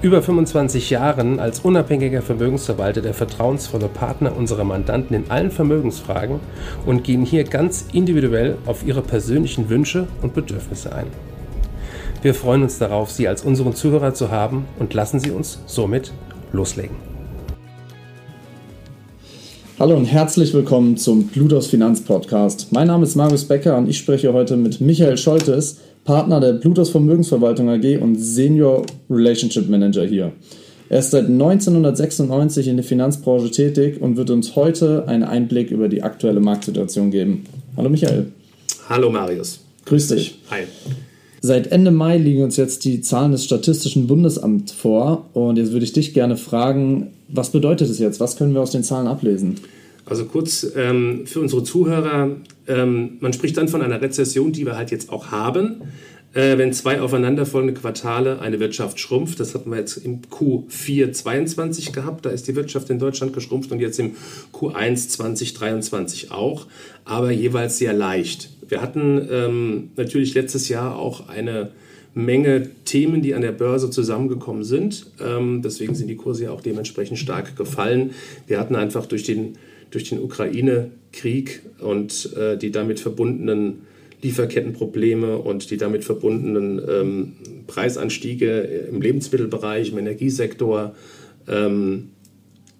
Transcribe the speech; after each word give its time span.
über 0.00 0.22
25 0.22 0.90
Jahren 0.90 1.40
als 1.40 1.60
unabhängiger 1.60 2.22
Vermögensverwalter 2.22 3.02
der 3.02 3.14
vertrauensvolle 3.14 3.88
Partner 3.88 4.36
unserer 4.36 4.62
Mandanten 4.62 5.16
in 5.16 5.28
allen 5.28 5.50
Vermögensfragen 5.50 6.38
und 6.86 7.02
gehen 7.02 7.24
hier 7.24 7.42
ganz 7.42 7.86
individuell 7.92 8.58
auf 8.66 8.86
ihre 8.86 9.02
persönlichen 9.02 9.68
Wünsche 9.68 10.06
und 10.22 10.34
Bedürfnisse 10.34 10.94
ein. 10.94 11.06
Wir 12.22 12.34
freuen 12.34 12.62
uns 12.62 12.78
darauf, 12.78 13.10
Sie 13.10 13.26
als 13.26 13.42
unseren 13.42 13.74
Zuhörer 13.74 14.14
zu 14.14 14.30
haben 14.30 14.66
und 14.78 14.94
lassen 14.94 15.18
Sie 15.18 15.32
uns 15.32 15.60
somit 15.66 16.12
loslegen. 16.52 16.96
Hallo 19.80 19.96
und 19.96 20.06
herzlich 20.06 20.52
willkommen 20.54 20.96
zum 20.96 21.28
Plutos 21.28 21.68
Finanz 21.68 22.00
Podcast. 22.00 22.68
Mein 22.72 22.88
Name 22.88 23.04
ist 23.04 23.14
Marius 23.14 23.44
Becker 23.44 23.76
und 23.76 23.88
ich 23.88 23.98
spreche 23.98 24.32
heute 24.32 24.56
mit 24.56 24.80
Michael 24.80 25.16
Scholtes, 25.16 25.78
Partner 26.08 26.40
der 26.40 26.54
Plutos 26.54 26.88
Vermögensverwaltung 26.88 27.68
AG 27.68 27.98
und 28.00 28.16
Senior 28.16 28.86
Relationship 29.10 29.68
Manager 29.68 30.06
hier. 30.06 30.32
Er 30.88 31.00
ist 31.00 31.10
seit 31.10 31.26
1996 31.26 32.66
in 32.66 32.78
der 32.78 32.84
Finanzbranche 32.84 33.50
tätig 33.50 34.00
und 34.00 34.16
wird 34.16 34.30
uns 34.30 34.56
heute 34.56 35.06
einen 35.06 35.22
Einblick 35.22 35.70
über 35.70 35.86
die 35.86 36.02
aktuelle 36.02 36.40
Marktsituation 36.40 37.10
geben. 37.10 37.44
Hallo 37.76 37.90
Michael. 37.90 38.32
Hallo 38.88 39.10
Marius. 39.10 39.60
Grüß 39.84 40.08
dich. 40.08 40.38
Hi. 40.50 40.62
Seit 41.42 41.66
Ende 41.66 41.90
Mai 41.90 42.16
liegen 42.16 42.42
uns 42.42 42.56
jetzt 42.56 42.86
die 42.86 43.02
Zahlen 43.02 43.32
des 43.32 43.44
Statistischen 43.44 44.06
Bundesamts 44.06 44.72
vor 44.72 45.26
und 45.34 45.58
jetzt 45.58 45.72
würde 45.72 45.84
ich 45.84 45.92
dich 45.92 46.14
gerne 46.14 46.38
fragen, 46.38 47.08
was 47.28 47.50
bedeutet 47.50 47.90
es 47.90 47.98
jetzt? 47.98 48.18
Was 48.18 48.38
können 48.38 48.54
wir 48.54 48.62
aus 48.62 48.70
den 48.70 48.82
Zahlen 48.82 49.08
ablesen? 49.08 49.56
Also 50.06 50.24
kurz 50.24 50.66
ähm, 50.74 51.26
für 51.26 51.40
unsere 51.40 51.64
Zuhörer, 51.64 52.30
ähm, 52.68 53.16
man 53.20 53.32
spricht 53.32 53.56
dann 53.56 53.68
von 53.68 53.82
einer 53.82 54.00
Rezession, 54.00 54.52
die 54.52 54.66
wir 54.66 54.76
halt 54.76 54.90
jetzt 54.90 55.10
auch 55.10 55.30
haben. 55.30 55.82
Äh, 56.34 56.58
wenn 56.58 56.72
zwei 56.74 57.00
aufeinanderfolgende 57.00 57.80
Quartale 57.80 58.40
eine 58.40 58.60
Wirtschaft 58.60 59.00
schrumpft, 59.00 59.40
das 59.40 59.54
hatten 59.54 59.70
wir 59.70 59.78
jetzt 59.78 59.96
im 59.96 60.20
Q4 60.22 61.12
22 61.12 61.92
gehabt, 61.92 62.26
da 62.26 62.30
ist 62.30 62.46
die 62.46 62.54
Wirtschaft 62.54 62.90
in 62.90 62.98
Deutschland 62.98 63.32
geschrumpft 63.32 63.72
und 63.72 63.80
jetzt 63.80 63.98
im 63.98 64.14
Q1 64.52 65.08
2023 65.08 66.30
auch, 66.30 66.66
aber 67.04 67.30
jeweils 67.30 67.78
sehr 67.78 67.94
leicht. 67.94 68.50
Wir 68.68 68.82
hatten 68.82 69.26
ähm, 69.30 69.90
natürlich 69.96 70.34
letztes 70.34 70.68
Jahr 70.68 70.96
auch 70.96 71.28
eine 71.28 71.72
Menge 72.14 72.68
Themen, 72.84 73.22
die 73.22 73.34
an 73.34 73.42
der 73.42 73.52
Börse 73.52 73.90
zusammengekommen 73.90 74.64
sind. 74.64 75.06
Ähm, 75.24 75.62
deswegen 75.62 75.94
sind 75.94 76.08
die 76.08 76.16
Kurse 76.16 76.44
ja 76.44 76.50
auch 76.50 76.60
dementsprechend 76.60 77.18
stark 77.18 77.56
gefallen. 77.56 78.10
Wir 78.46 78.58
hatten 78.58 78.76
einfach 78.76 79.06
durch 79.06 79.22
den 79.22 79.56
durch 79.90 80.08
den 80.08 80.20
Ukraine-Krieg 80.20 81.62
und 81.80 82.36
äh, 82.36 82.56
die 82.56 82.70
damit 82.70 83.00
verbundenen 83.00 83.82
Lieferkettenprobleme 84.22 85.38
und 85.38 85.70
die 85.70 85.76
damit 85.76 86.04
verbundenen 86.04 86.80
ähm, 86.88 87.32
Preisanstiege 87.66 88.60
im 88.90 89.00
Lebensmittelbereich, 89.00 89.92
im 89.92 89.98
Energiesektor 89.98 90.94
ähm, 91.46 92.10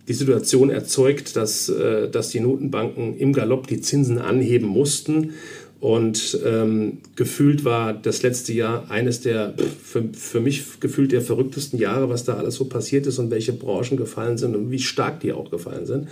die 0.08 0.14
Situation 0.14 0.70
erzeugt, 0.70 1.36
dass, 1.36 1.68
äh, 1.68 2.08
dass 2.10 2.30
die 2.30 2.40
Notenbanken 2.40 3.16
im 3.16 3.32
Galopp 3.32 3.66
die 3.68 3.80
Zinsen 3.80 4.18
anheben 4.18 4.66
mussten. 4.66 5.34
Und 5.80 6.40
ähm, 6.44 6.98
gefühlt 7.14 7.64
war 7.64 7.92
das 7.92 8.22
letzte 8.24 8.52
Jahr 8.52 8.90
eines 8.90 9.20
der, 9.20 9.54
für, 9.80 10.02
für 10.12 10.40
mich 10.40 10.80
gefühlt 10.80 11.12
der 11.12 11.20
verrücktesten 11.20 11.78
Jahre, 11.78 12.08
was 12.08 12.24
da 12.24 12.34
alles 12.34 12.56
so 12.56 12.64
passiert 12.64 13.06
ist 13.06 13.20
und 13.20 13.30
welche 13.30 13.52
Branchen 13.52 13.96
gefallen 13.96 14.38
sind 14.38 14.56
und 14.56 14.72
wie 14.72 14.80
stark 14.80 15.20
die 15.20 15.32
auch 15.32 15.52
gefallen 15.52 15.86
sind 15.86 16.08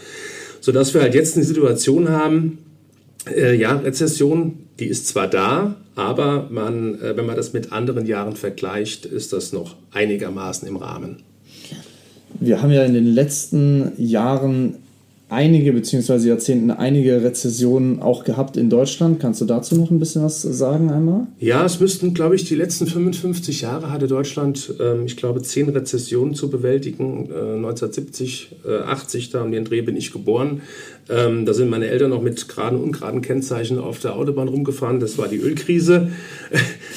sodass 0.61 0.95
wir 0.95 1.03
halt 1.03 1.15
jetzt 1.15 1.37
eine 1.37 1.45
Situation 1.45 2.09
haben, 2.09 2.59
äh, 3.35 3.55
ja, 3.55 3.77
Rezession, 3.77 4.59
die 4.79 4.87
ist 4.87 5.09
zwar 5.09 5.29
da, 5.29 5.77
aber 5.95 6.49
man, 6.51 7.01
äh, 7.01 7.17
wenn 7.17 7.27
man 7.27 7.37
das 7.37 7.53
mit 7.53 7.73
anderen 7.73 8.07
Jahren 8.07 8.37
vergleicht, 8.37 9.07
ist 9.07 9.33
das 9.33 9.53
noch 9.53 9.77
einigermaßen 9.93 10.69
im 10.69 10.77
Rahmen. 10.77 11.23
Wir 12.39 12.63
haben 12.63 12.71
ja 12.71 12.85
in 12.85 12.93
den 12.95 13.07
letzten 13.07 13.93
Jahren 13.97 14.77
einige 15.29 15.73
beziehungsweise 15.73 16.29
Jahrzehnten 16.29 16.71
einige 16.71 17.23
Rezessionen 17.23 18.01
auch 18.01 18.23
gehabt 18.23 18.57
in 18.57 18.71
Deutschland. 18.71 19.19
Kannst 19.19 19.41
du 19.41 19.45
dazu 19.45 19.75
noch 19.75 19.91
ein 19.91 19.99
bisschen 19.99 20.23
was 20.23 20.43
sagen 20.43 20.91
einmal? 20.91 21.27
Ja, 21.39 21.65
es 21.65 21.81
müssten, 21.81 22.15
glaube 22.15 22.37
ich, 22.37 22.45
die 22.45 22.55
letzten 22.55 22.87
55 22.87 23.63
Jahre 23.63 23.91
hatte 23.91 24.07
Deutschland, 24.07 24.75
ähm, 24.79 25.05
ich 25.07 25.17
glaube, 25.17 25.43
zehn 25.43 25.69
Rezessionen 25.69 26.35
zu 26.35 26.49
bewältigen. 26.49 27.29
Äh, 27.31 27.57
1970, 27.57 28.57
äh, 28.65 28.79
80, 28.85 29.31
da 29.31 29.43
um 29.43 29.51
den 29.51 29.65
Dreh 29.65 29.83
bin 29.83 29.97
ich 29.97 30.13
geboren. 30.13 30.63
Ähm, 31.09 31.45
da 31.45 31.55
sind 31.55 31.71
meine 31.71 31.87
Eltern 31.87 32.11
noch 32.11 32.23
mit 32.23 32.49
geraden 32.49 32.79
und 32.79 32.85
ungeraden 32.85 33.21
Kennzeichen 33.21 33.79
auf 33.79 33.99
der 33.99 34.15
Autobahn 34.15 34.49
rumgefahren. 34.49 35.01
Das 35.01 35.19
war 35.19 35.29
die 35.29 35.39
Ölkrise. 35.39 36.11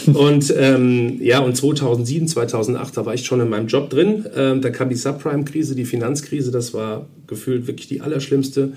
Und 0.07 0.53
ähm, 0.57 1.21
ja, 1.21 1.39
und 1.39 1.55
2007, 1.55 2.27
2008, 2.27 2.97
da 2.97 3.05
war 3.05 3.13
ich 3.13 3.25
schon 3.25 3.41
in 3.41 3.49
meinem 3.49 3.67
Job 3.67 3.89
drin. 3.89 4.25
Ähm, 4.35 4.61
da 4.61 4.69
kam 4.69 4.89
die 4.89 4.95
Subprime-Krise, 4.95 5.75
die 5.75 5.85
Finanzkrise. 5.85 6.51
Das 6.51 6.73
war 6.73 7.07
gefühlt 7.27 7.67
wirklich 7.67 7.87
die 7.87 8.01
allerschlimmste 8.01 8.73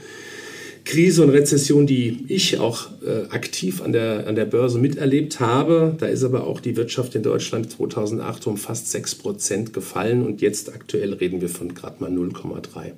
Krise 0.84 1.22
und 1.22 1.30
Rezession, 1.30 1.86
die 1.86 2.24
ich 2.28 2.58
auch 2.58 2.88
äh, 3.06 3.32
aktiv 3.32 3.82
an 3.82 3.92
der, 3.92 4.26
an 4.26 4.34
der 4.34 4.46
Börse 4.46 4.78
miterlebt 4.78 5.38
habe. 5.38 5.94
Da 5.98 6.06
ist 6.06 6.24
aber 6.24 6.46
auch 6.46 6.60
die 6.60 6.76
Wirtschaft 6.76 7.14
in 7.14 7.22
Deutschland 7.22 7.70
2008 7.70 8.46
um 8.48 8.56
fast 8.56 8.90
6 8.90 9.14
Prozent 9.16 9.72
gefallen 9.72 10.24
und 10.24 10.40
jetzt 10.40 10.72
aktuell 10.74 11.12
reden 11.14 11.40
wir 11.40 11.48
von 11.48 11.74
gerade 11.74 11.96
mal 12.00 12.10
0,3. 12.10 12.92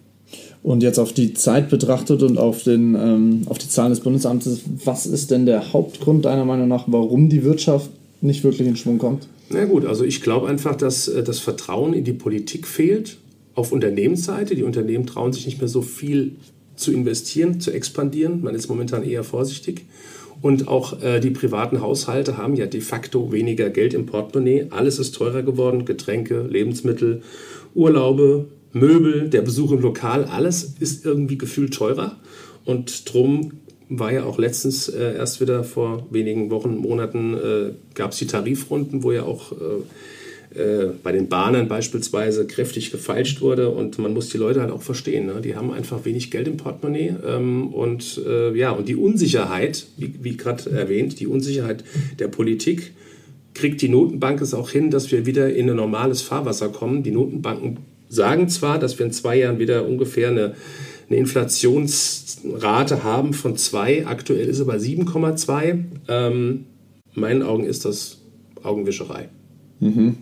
Und 0.62 0.82
jetzt 0.82 0.98
auf 0.98 1.12
die 1.12 1.34
Zeit 1.34 1.68
betrachtet 1.68 2.22
und 2.22 2.38
auf, 2.38 2.62
den, 2.62 2.94
ähm, 2.94 3.42
auf 3.46 3.58
die 3.58 3.68
Zahlen 3.68 3.90
des 3.90 4.00
Bundesamtes, 4.00 4.62
was 4.84 5.04
ist 5.06 5.30
denn 5.30 5.44
der 5.44 5.74
Hauptgrund 5.74 6.24
deiner 6.24 6.46
Meinung 6.46 6.68
nach, 6.68 6.84
warum 6.86 7.28
die 7.28 7.44
Wirtschaft 7.44 7.90
nicht 8.24 8.44
wirklich 8.44 8.66
in 8.66 8.76
Schwung 8.76 8.98
kommt? 8.98 9.28
Na 9.50 9.64
gut, 9.64 9.84
also 9.84 10.04
ich 10.04 10.22
glaube 10.22 10.48
einfach, 10.48 10.74
dass 10.76 11.08
äh, 11.08 11.22
das 11.22 11.38
Vertrauen 11.38 11.94
in 11.94 12.04
die 12.04 12.12
Politik 12.12 12.66
fehlt 12.66 13.18
auf 13.54 13.72
Unternehmensseite. 13.72 14.54
Die 14.54 14.62
Unternehmen 14.62 15.06
trauen 15.06 15.32
sich 15.32 15.46
nicht 15.46 15.60
mehr 15.60 15.68
so 15.68 15.82
viel 15.82 16.36
zu 16.76 16.92
investieren, 16.92 17.60
zu 17.60 17.70
expandieren. 17.70 18.42
Man 18.42 18.54
ist 18.54 18.68
momentan 18.68 19.04
eher 19.04 19.22
vorsichtig. 19.22 19.84
Und 20.42 20.66
auch 20.68 21.00
äh, 21.02 21.20
die 21.20 21.30
privaten 21.30 21.80
Haushalte 21.80 22.36
haben 22.36 22.56
ja 22.56 22.66
de 22.66 22.80
facto 22.80 23.32
weniger 23.32 23.70
Geld 23.70 23.94
im 23.94 24.06
Portemonnaie. 24.06 24.66
Alles 24.70 24.98
ist 24.98 25.14
teurer 25.14 25.42
geworden. 25.42 25.84
Getränke, 25.84 26.42
Lebensmittel, 26.42 27.22
Urlaube, 27.74 28.48
Möbel, 28.74 29.28
der 29.30 29.42
Besuch 29.42 29.70
im 29.72 29.80
Lokal, 29.80 30.24
alles 30.24 30.74
ist 30.80 31.04
irgendwie 31.04 31.38
gefühlt 31.38 31.74
teurer. 31.74 32.16
Und 32.64 33.12
drum 33.12 33.52
war 33.88 34.12
ja 34.12 34.24
auch 34.24 34.38
letztens 34.38 34.88
äh, 34.88 35.16
erst 35.16 35.40
wieder 35.40 35.64
vor 35.64 36.06
wenigen 36.10 36.50
Wochen, 36.50 36.76
Monaten, 36.76 37.34
äh, 37.34 37.70
gab 37.94 38.12
es 38.12 38.18
die 38.18 38.26
Tarifrunden, 38.26 39.02
wo 39.02 39.12
ja 39.12 39.24
auch 39.24 39.52
äh, 39.52 40.58
äh, 40.58 40.92
bei 41.02 41.10
den 41.10 41.28
Bahnen 41.28 41.66
beispielsweise 41.66 42.46
kräftig 42.46 42.92
gefeilscht 42.92 43.40
wurde. 43.40 43.70
Und 43.70 43.98
man 43.98 44.14
muss 44.14 44.28
die 44.28 44.38
Leute 44.38 44.60
halt 44.60 44.70
auch 44.70 44.82
verstehen. 44.82 45.26
Ne? 45.26 45.40
Die 45.42 45.56
haben 45.56 45.72
einfach 45.72 46.04
wenig 46.04 46.30
Geld 46.30 46.46
im 46.46 46.56
Portemonnaie. 46.56 47.14
Ähm, 47.26 47.74
und 47.74 48.20
äh, 48.24 48.56
ja, 48.56 48.70
und 48.70 48.88
die 48.88 48.96
Unsicherheit, 48.96 49.86
wie, 49.96 50.14
wie 50.22 50.36
gerade 50.36 50.70
erwähnt, 50.70 51.18
die 51.18 51.26
Unsicherheit 51.26 51.84
der 52.18 52.28
Politik 52.28 52.92
kriegt 53.54 53.82
die 53.82 53.88
Notenbank 53.88 54.40
es 54.40 54.54
auch 54.54 54.70
hin, 54.70 54.90
dass 54.90 55.10
wir 55.12 55.26
wieder 55.26 55.52
in 55.52 55.70
ein 55.70 55.76
normales 55.76 56.22
Fahrwasser 56.22 56.68
kommen. 56.68 57.02
Die 57.02 57.12
Notenbanken 57.12 57.78
sagen 58.08 58.48
zwar, 58.48 58.78
dass 58.78 58.98
wir 58.98 59.06
in 59.06 59.12
zwei 59.12 59.36
Jahren 59.36 59.58
wieder 59.58 59.86
ungefähr 59.86 60.28
eine, 60.28 60.54
eine 61.14 61.20
Inflationsrate 61.20 63.04
haben 63.04 63.32
von 63.32 63.56
2, 63.56 64.06
aktuell 64.06 64.48
ist 64.48 64.58
sie 64.58 64.64
bei 64.64 64.76
7,2. 64.76 65.84
Ähm, 66.08 66.64
in 67.14 67.20
meinen 67.20 67.42
Augen 67.42 67.64
ist 67.64 67.84
das 67.84 68.18
Augenwischerei. 68.62 69.28
Mhm. 69.80 70.16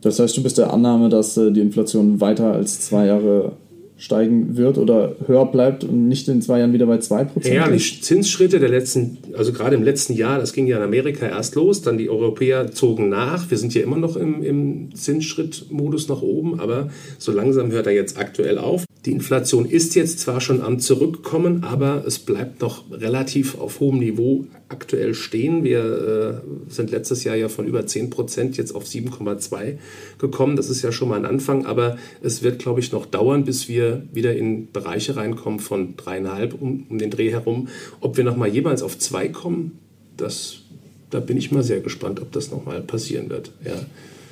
Das 0.00 0.18
heißt, 0.18 0.36
du 0.36 0.42
bist 0.42 0.58
der 0.58 0.72
Annahme, 0.72 1.08
dass 1.08 1.36
äh, 1.36 1.50
die 1.52 1.60
Inflation 1.60 2.20
weiter 2.20 2.52
als 2.52 2.80
zwei 2.80 3.06
Jahre 3.06 3.52
steigen 3.98 4.58
wird 4.58 4.76
oder 4.76 5.16
höher 5.26 5.46
bleibt 5.46 5.82
und 5.82 6.06
nicht 6.06 6.28
in 6.28 6.42
zwei 6.42 6.58
Jahren 6.58 6.74
wieder 6.74 6.86
bei 6.86 6.96
2%? 6.96 7.50
Ja, 7.50 7.68
die 7.68 7.78
Zinsschritte 7.78 8.60
der 8.60 8.68
letzten, 8.68 9.18
also 9.36 9.52
gerade 9.52 9.74
im 9.74 9.82
letzten 9.82 10.12
Jahr, 10.12 10.38
das 10.38 10.52
ging 10.52 10.66
ja 10.66 10.76
in 10.76 10.82
Amerika 10.82 11.26
erst 11.26 11.54
los, 11.54 11.80
dann 11.80 11.96
die 11.96 12.10
Europäer 12.10 12.70
zogen 12.72 13.08
nach. 13.08 13.50
Wir 13.50 13.56
sind 13.56 13.74
ja 13.74 13.82
immer 13.82 13.96
noch 13.96 14.16
im, 14.16 14.42
im 14.42 14.94
Zinsschrittmodus 14.94 16.08
nach 16.08 16.20
oben, 16.20 16.60
aber 16.60 16.90
so 17.18 17.32
langsam 17.32 17.70
hört 17.70 17.86
er 17.86 17.94
jetzt 17.94 18.18
aktuell 18.18 18.58
auf. 18.58 18.84
Die 19.06 19.12
Inflation 19.12 19.66
ist 19.66 19.94
jetzt 19.94 20.18
zwar 20.18 20.40
schon 20.40 20.60
am 20.60 20.80
Zurückkommen, 20.80 21.62
aber 21.62 22.02
es 22.04 22.18
bleibt 22.18 22.60
noch 22.60 22.90
relativ 22.90 23.56
auf 23.56 23.78
hohem 23.78 24.00
Niveau 24.00 24.46
aktuell 24.68 25.14
stehen. 25.14 25.62
Wir 25.62 26.42
äh, 26.68 26.70
sind 26.72 26.90
letztes 26.90 27.22
Jahr 27.22 27.36
ja 27.36 27.48
von 27.48 27.68
über 27.68 27.86
10 27.86 28.10
Prozent 28.10 28.56
jetzt 28.56 28.74
auf 28.74 28.84
7,2 28.84 29.78
gekommen. 30.18 30.56
Das 30.56 30.70
ist 30.70 30.82
ja 30.82 30.90
schon 30.90 31.08
mal 31.08 31.20
ein 31.20 31.24
Anfang, 31.24 31.66
aber 31.66 31.98
es 32.20 32.42
wird, 32.42 32.58
glaube 32.58 32.80
ich, 32.80 32.90
noch 32.90 33.06
dauern, 33.06 33.44
bis 33.44 33.68
wir 33.68 34.02
wieder 34.12 34.34
in 34.34 34.72
Bereiche 34.72 35.14
reinkommen 35.14 35.60
von 35.60 35.96
dreieinhalb 35.96 36.60
um, 36.60 36.86
um 36.88 36.98
den 36.98 37.10
Dreh 37.12 37.30
herum. 37.30 37.68
Ob 38.00 38.16
wir 38.16 38.24
noch 38.24 38.36
mal 38.36 38.48
jeweils 38.48 38.82
auf 38.82 38.98
zwei 38.98 39.28
kommen, 39.28 39.78
das, 40.16 40.62
da 41.10 41.20
bin 41.20 41.36
ich 41.36 41.52
mal 41.52 41.62
sehr 41.62 41.78
gespannt, 41.78 42.20
ob 42.20 42.32
das 42.32 42.50
noch 42.50 42.66
mal 42.66 42.80
passieren 42.82 43.30
wird. 43.30 43.52
Ja. 43.64 43.86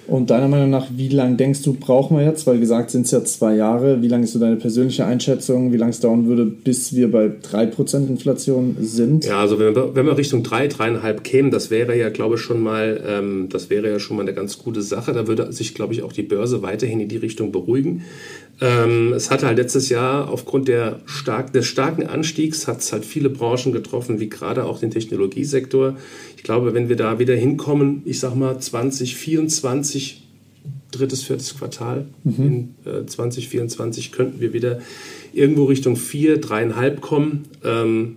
Und 0.06 0.30
deiner 0.30 0.48
Meinung 0.48 0.70
nach, 0.70 0.88
wie 0.94 1.08
lange 1.08 1.36
denkst 1.36 1.62
du, 1.62 1.72
brauchen 1.72 2.16
wir 2.16 2.24
jetzt? 2.24 2.46
Weil 2.46 2.58
gesagt 2.58 2.90
sind 2.90 3.06
es 3.06 3.10
ja 3.10 3.24
zwei 3.24 3.54
Jahre. 3.54 4.02
Wie 4.02 4.08
lange 4.08 4.24
ist 4.24 4.32
so 4.32 4.38
deine 4.38 4.56
persönliche 4.56 5.06
Einschätzung, 5.06 5.72
wie 5.72 5.78
lange 5.78 5.90
es 5.90 6.00
dauern 6.00 6.26
würde, 6.26 6.44
bis 6.44 6.94
wir 6.94 7.10
bei 7.10 7.26
3% 7.26 8.08
Inflation 8.08 8.76
sind? 8.80 9.24
Ja, 9.24 9.40
also 9.40 9.58
wenn 9.58 9.74
wir, 9.74 9.94
wenn 9.94 10.06
wir 10.06 10.18
Richtung 10.18 10.42
3, 10.42 10.66
3,5 10.66 11.20
kämen, 11.20 11.50
das 11.50 11.70
wäre 11.70 11.96
ja, 11.96 12.10
glaube 12.10 12.34
ich, 12.34 12.42
schon 12.42 12.62
mal, 12.62 13.02
ähm, 13.06 13.48
das 13.50 13.70
wäre 13.70 13.90
ja 13.90 13.98
schon 13.98 14.16
mal 14.16 14.22
eine 14.22 14.34
ganz 14.34 14.58
gute 14.58 14.82
Sache. 14.82 15.12
Da 15.12 15.26
würde 15.26 15.52
sich, 15.52 15.74
glaube 15.74 15.94
ich, 15.94 16.02
auch 16.02 16.12
die 16.12 16.22
Börse 16.22 16.62
weiterhin 16.62 17.00
in 17.00 17.08
die 17.08 17.16
Richtung 17.16 17.50
beruhigen. 17.50 18.02
Ähm, 18.60 19.12
es 19.12 19.30
hatte 19.30 19.46
halt 19.46 19.58
letztes 19.58 19.88
Jahr 19.88 20.28
aufgrund 20.28 20.68
der 20.68 21.00
stark, 21.06 21.52
des 21.52 21.66
starken 21.66 22.06
Anstiegs 22.06 22.68
hat 22.68 22.80
es 22.80 22.92
halt 22.92 23.04
viele 23.04 23.28
Branchen 23.28 23.72
getroffen, 23.72 24.20
wie 24.20 24.28
gerade 24.28 24.64
auch 24.64 24.78
den 24.78 24.90
Technologiesektor. 24.90 25.96
Ich 26.36 26.44
glaube, 26.44 26.74
wenn 26.74 26.88
wir 26.88 26.96
da 26.96 27.18
wieder 27.18 27.34
hinkommen, 27.34 28.02
ich 28.04 28.20
sag 28.20 28.34
mal 28.34 28.58
2024, 28.58 30.22
drittes, 30.92 31.24
viertes 31.24 31.56
Quartal 31.58 32.06
mhm. 32.22 32.74
in 32.84 32.92
äh, 32.92 33.06
2024 33.06 34.12
könnten 34.12 34.40
wir 34.40 34.52
wieder 34.52 34.80
irgendwo 35.32 35.64
Richtung 35.64 35.96
vier, 35.96 36.40
dreieinhalb 36.40 37.00
kommen. 37.00 37.44
Ähm, 37.64 38.16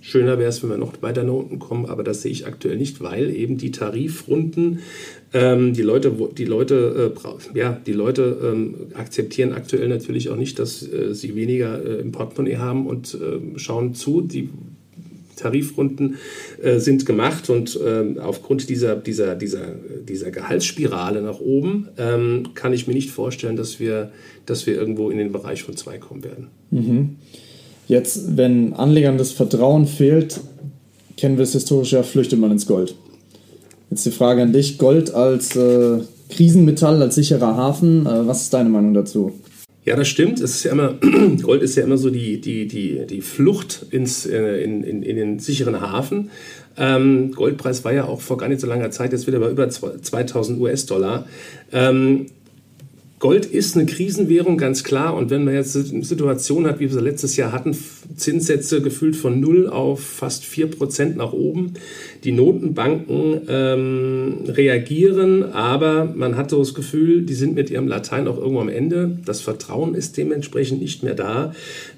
Schöner 0.00 0.38
wäre 0.38 0.48
es, 0.48 0.62
wenn 0.62 0.70
wir 0.70 0.78
noch 0.78 1.02
weiter 1.02 1.22
nach 1.22 1.34
unten 1.34 1.58
kommen, 1.58 1.84
aber 1.84 2.02
das 2.02 2.22
sehe 2.22 2.32
ich 2.32 2.46
aktuell 2.46 2.78
nicht, 2.78 3.02
weil 3.02 3.28
eben 3.28 3.58
die 3.58 3.72
Tarifrunden, 3.72 4.78
ähm, 5.32 5.74
die 5.74 5.82
Leute, 5.82 6.12
die 6.36 6.44
Leute, 6.44 7.12
äh, 7.54 7.58
ja, 7.58 7.78
die 7.86 7.92
Leute 7.92 8.38
ähm, 8.42 8.74
akzeptieren 8.94 9.52
aktuell 9.52 9.88
natürlich 9.88 10.30
auch 10.30 10.36
nicht, 10.36 10.58
dass 10.58 10.82
äh, 10.82 11.14
sie 11.14 11.34
weniger 11.34 11.84
äh, 11.84 12.00
im 12.00 12.12
Portemonnaie 12.12 12.56
haben 12.56 12.86
und 12.86 13.16
ähm, 13.20 13.58
schauen 13.58 13.94
zu. 13.94 14.22
Die 14.22 14.48
Tarifrunden 15.36 16.16
äh, 16.62 16.78
sind 16.78 17.06
gemacht 17.06 17.48
und 17.50 17.78
ähm, 17.84 18.18
aufgrund 18.18 18.68
dieser, 18.68 18.96
dieser, 18.96 19.34
dieser, 19.34 19.66
dieser 20.06 20.30
Gehaltsspirale 20.30 21.22
nach 21.22 21.40
oben 21.40 21.88
ähm, 21.96 22.50
kann 22.54 22.72
ich 22.72 22.86
mir 22.86 22.94
nicht 22.94 23.10
vorstellen, 23.10 23.56
dass 23.56 23.78
wir, 23.80 24.10
dass 24.46 24.66
wir 24.66 24.74
irgendwo 24.74 25.10
in 25.10 25.18
den 25.18 25.32
Bereich 25.32 25.62
von 25.62 25.76
zwei 25.76 25.98
kommen 25.98 26.24
werden. 26.24 26.48
Mhm. 26.70 27.16
Jetzt, 27.86 28.36
wenn 28.36 28.74
Anlegern 28.74 29.16
das 29.16 29.32
Vertrauen 29.32 29.86
fehlt, 29.86 30.40
kennen 31.16 31.38
wir 31.38 31.44
es 31.44 31.52
historisch 31.52 31.92
ja, 31.92 32.02
flüchtet 32.02 32.38
man 32.38 32.50
ins 32.50 32.66
Gold. 32.66 32.94
Jetzt 33.90 34.06
die 34.06 34.10
Frage 34.10 34.42
an 34.42 34.52
dich: 34.52 34.78
Gold 34.78 35.14
als 35.14 35.56
äh, 35.56 36.00
Krisenmetall, 36.30 37.02
als 37.02 37.14
sicherer 37.14 37.56
Hafen, 37.56 38.06
äh, 38.06 38.26
was 38.26 38.42
ist 38.42 38.54
deine 38.54 38.68
Meinung 38.68 38.94
dazu? 38.94 39.32
Ja, 39.84 39.96
das 39.96 40.08
stimmt. 40.08 40.40
Es 40.40 40.56
ist 40.56 40.64
ja 40.64 40.72
immer, 40.72 40.94
Gold 41.42 41.62
ist 41.62 41.74
ja 41.76 41.82
immer 41.82 41.96
so 41.96 42.10
die, 42.10 42.40
die, 42.42 42.66
die, 42.66 43.06
die 43.06 43.22
Flucht 43.22 43.86
ins, 43.90 44.26
äh, 44.26 44.62
in, 44.62 44.82
in, 44.82 45.02
in 45.02 45.16
den 45.16 45.38
sicheren 45.38 45.80
Hafen. 45.80 46.30
Ähm, 46.76 47.32
Goldpreis 47.32 47.84
war 47.84 47.92
ja 47.92 48.04
auch 48.04 48.20
vor 48.20 48.36
gar 48.36 48.48
nicht 48.48 48.60
so 48.60 48.66
langer 48.66 48.90
Zeit 48.90 49.12
jetzt 49.12 49.26
wieder 49.26 49.40
bei 49.40 49.50
über 49.50 49.68
2000 49.68 50.60
US-Dollar. 50.60 51.26
Ähm, 51.72 52.26
Gold 53.18 53.46
ist 53.46 53.74
eine 53.74 53.86
Krisenwährung, 53.86 54.58
ganz 54.58 54.84
klar. 54.84 55.14
Und 55.16 55.30
wenn 55.30 55.44
man 55.44 55.54
jetzt 55.54 55.74
eine 55.74 56.04
Situation 56.04 56.66
hat, 56.66 56.78
wie 56.78 56.84
wir 56.84 56.90
sie 56.90 57.00
letztes 57.00 57.36
Jahr 57.36 57.50
hatten, 57.50 57.76
Zinssätze 58.14 58.80
gefühlt 58.80 59.16
von 59.16 59.40
0 59.40 59.68
auf 59.68 60.00
fast 60.00 60.44
4 60.44 60.68
Prozent 60.68 61.16
nach 61.16 61.32
oben, 61.32 61.74
die 62.22 62.30
Notenbanken 62.30 63.40
ähm, 63.48 64.34
reagieren, 64.46 65.52
aber 65.52 66.04
man 66.04 66.36
hat 66.36 66.50
so 66.50 66.58
das 66.58 66.74
Gefühl, 66.74 67.22
die 67.22 67.34
sind 67.34 67.56
mit 67.56 67.70
ihrem 67.70 67.88
Latein 67.88 68.28
auch 68.28 68.38
irgendwo 68.38 68.60
am 68.60 68.68
Ende. 68.68 69.18
Das 69.24 69.40
Vertrauen 69.40 69.96
ist 69.96 70.16
dementsprechend 70.16 70.80
nicht 70.80 71.02
mehr 71.02 71.14
da. 71.14 71.52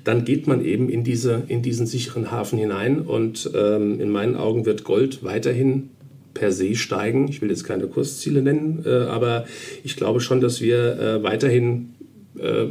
Dann 0.05 0.25
geht 0.25 0.47
man 0.47 0.65
eben 0.65 0.89
in, 0.89 1.05
diese, 1.05 1.43
in 1.49 1.61
diesen 1.61 1.87
sicheren 1.87 2.31
Hafen 2.31 2.59
hinein. 2.59 3.01
Und 3.01 3.51
ähm, 3.55 4.01
in 4.01 4.11
meinen 4.11 4.37
Augen 4.37 4.65
wird 4.65 4.85
Gold 4.85 5.23
weiterhin 5.23 5.91
per 6.35 6.53
se 6.53 6.75
steigen. 6.75 7.29
Ich 7.29 7.43
will 7.43 7.51
jetzt 7.51 7.65
keine 7.65 7.87
Kursziele 7.87 8.43
nennen, 8.43 8.83
äh, 8.85 8.91
aber 8.91 9.45
ich 9.85 9.97
glaube 9.97 10.21
schon, 10.21 10.41
dass 10.41 10.61
wir 10.61 10.99
äh, 10.99 11.23
weiterhin, 11.23 11.91
äh, 12.39 12.67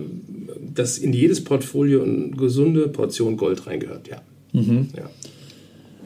dass 0.73 0.97
in 0.97 1.13
jedes 1.13 1.43
Portfolio 1.43 2.03
eine 2.03 2.29
gesunde 2.31 2.87
Portion 2.87 3.37
Gold 3.37 3.67
reingehört, 3.67 4.07
ja. 4.07 4.21
Mhm. 4.53 4.87
ja. 4.95 5.09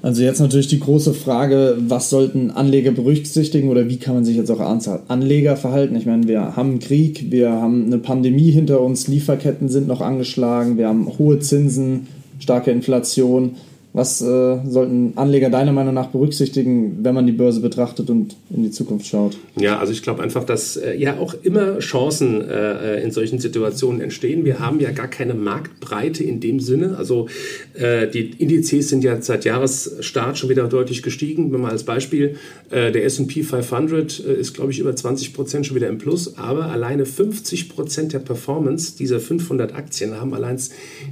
Also 0.03 0.21
jetzt 0.21 0.41
natürlich 0.41 0.67
die 0.67 0.81
große 0.81 1.13
Frage, 1.13 1.77
was 1.87 2.09
sollten 2.09 2.51
Anleger 2.51 2.91
berücksichtigen 2.91 3.69
oder 3.69 3.87
wie 3.87 3.95
kann 3.95 4.15
man 4.15 4.25
sich 4.25 4.35
jetzt 4.35 4.51
auch 4.51 4.59
Anleger 5.07 5.55
verhalten? 5.55 5.95
Ich 5.95 6.05
meine, 6.05 6.27
wir 6.27 6.57
haben 6.57 6.71
einen 6.71 6.79
Krieg, 6.79 7.31
wir 7.31 7.51
haben 7.53 7.85
eine 7.85 7.99
Pandemie 7.99 8.51
hinter 8.51 8.81
uns, 8.81 9.07
Lieferketten 9.07 9.69
sind 9.69 9.87
noch 9.87 10.01
angeschlagen, 10.01 10.77
wir 10.77 10.89
haben 10.89 11.07
hohe 11.17 11.39
Zinsen, 11.39 12.07
starke 12.39 12.69
Inflation. 12.71 13.55
Was 13.95 14.23
äh, 14.23 14.57
sollten 14.67 15.13
Anleger 15.17 15.51
deiner 15.51 15.71
Meinung 15.71 15.93
nach 15.93 16.07
berücksichtigen, 16.07 17.03
wenn 17.03 17.13
man 17.13 17.27
die 17.27 17.31
Börse 17.31 17.59
betrachtet 17.59 18.09
und 18.09 18.35
in 18.49 18.63
die 18.63 18.71
Zukunft 18.71 19.05
schaut? 19.05 19.37
Ja, 19.55 19.77
also 19.77 19.93
ich 19.93 20.01
glaube 20.01 20.23
einfach, 20.23 20.43
dass 20.43 20.77
äh, 20.77 20.95
ja 20.95 21.19
auch 21.19 21.35
immer 21.43 21.77
Chancen 21.77 22.41
äh, 22.41 23.03
in 23.03 23.11
solchen 23.11 23.37
Situationen 23.37 24.01
entstehen. 24.01 24.45
Wir 24.45 24.59
haben 24.59 24.79
ja 24.79 24.89
gar 24.89 25.07
keine 25.07 25.35
Marktbreite 25.35 26.23
in 26.23 26.39
dem 26.39 26.59
Sinne. 26.59 26.97
Also 26.97 27.27
äh, 27.75 28.07
die 28.07 28.31
Indizes 28.31 28.89
sind 28.89 29.03
ja 29.03 29.21
seit 29.21 29.45
Jahresstart 29.45 30.39
schon 30.39 30.49
wieder 30.49 30.67
deutlich 30.67 31.03
gestiegen. 31.03 31.53
Wenn 31.53 31.61
man 31.61 31.69
als 31.69 31.83
Beispiel, 31.83 32.37
äh, 32.71 32.91
der 32.91 33.05
S&P 33.05 33.43
500 33.43 34.25
äh, 34.25 34.33
ist, 34.33 34.55
glaube 34.55 34.71
ich, 34.71 34.79
über 34.79 34.95
20 34.95 35.35
Prozent 35.35 35.67
schon 35.67 35.75
wieder 35.75 35.87
im 35.87 35.99
Plus, 35.99 36.35
aber 36.39 36.65
alleine 36.71 37.05
50 37.05 37.69
Prozent 37.69 38.13
der 38.13 38.19
Performance 38.19 38.97
dieser 38.97 39.19
500 39.19 39.75
Aktien 39.75 40.19
haben 40.19 40.33
allein 40.33 40.59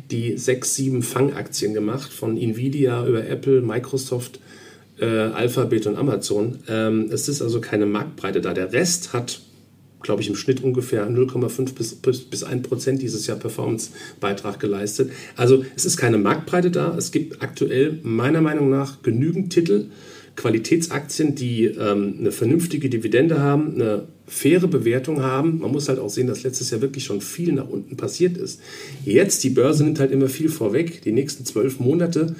die 0.09 0.35
sechs, 0.37 0.75
sieben 0.75 1.03
Fangaktien 1.03 1.75
gemacht 1.75 2.11
von 2.11 2.37
Nvidia 2.37 2.70
Nvidia, 2.71 3.05
über 3.05 3.27
Apple, 3.27 3.61
Microsoft, 3.61 4.39
äh, 4.99 5.05
Alphabet 5.05 5.87
und 5.87 5.97
Amazon. 5.97 6.59
Ähm, 6.69 7.09
es 7.11 7.27
ist 7.27 7.41
also 7.41 7.59
keine 7.59 7.85
Marktbreite 7.85 8.41
da. 8.41 8.53
Der 8.53 8.71
Rest 8.71 9.13
hat, 9.13 9.41
glaube 10.01 10.21
ich, 10.21 10.29
im 10.29 10.35
Schnitt 10.35 10.63
ungefähr 10.63 11.09
0,5 11.09 11.73
bis, 11.75 11.95
bis, 11.95 12.21
bis 12.21 12.43
1 12.43 12.67
Prozent 12.67 13.01
dieses 13.01 13.27
Jahr 13.27 13.37
Performance-Beitrag 13.37 14.59
geleistet. 14.59 15.11
Also 15.35 15.65
es 15.75 15.85
ist 15.85 15.97
keine 15.97 16.17
Marktbreite 16.17 16.71
da. 16.71 16.95
Es 16.97 17.11
gibt 17.11 17.41
aktuell 17.41 17.99
meiner 18.03 18.41
Meinung 18.41 18.69
nach 18.69 19.01
genügend 19.01 19.51
Titel, 19.51 19.87
Qualitätsaktien, 20.35 21.35
die 21.35 21.65
ähm, 21.65 22.15
eine 22.19 22.31
vernünftige 22.31 22.89
Dividende 22.89 23.39
haben, 23.39 23.75
eine 23.75 24.07
faire 24.27 24.67
Bewertung 24.67 25.21
haben. 25.21 25.59
Man 25.59 25.71
muss 25.71 25.89
halt 25.89 25.99
auch 25.99 26.09
sehen, 26.09 26.27
dass 26.27 26.43
letztes 26.43 26.71
Jahr 26.71 26.81
wirklich 26.81 27.03
schon 27.03 27.19
viel 27.19 27.51
nach 27.51 27.67
unten 27.67 27.97
passiert 27.97 28.37
ist. 28.37 28.61
Jetzt, 29.03 29.43
die 29.43 29.49
Börse 29.49 29.83
nimmt 29.83 29.99
halt 29.99 30.11
immer 30.11 30.29
viel 30.29 30.47
vorweg. 30.49 31.01
Die 31.01 31.11
nächsten 31.11 31.45
zwölf 31.45 31.79
Monate, 31.79 32.35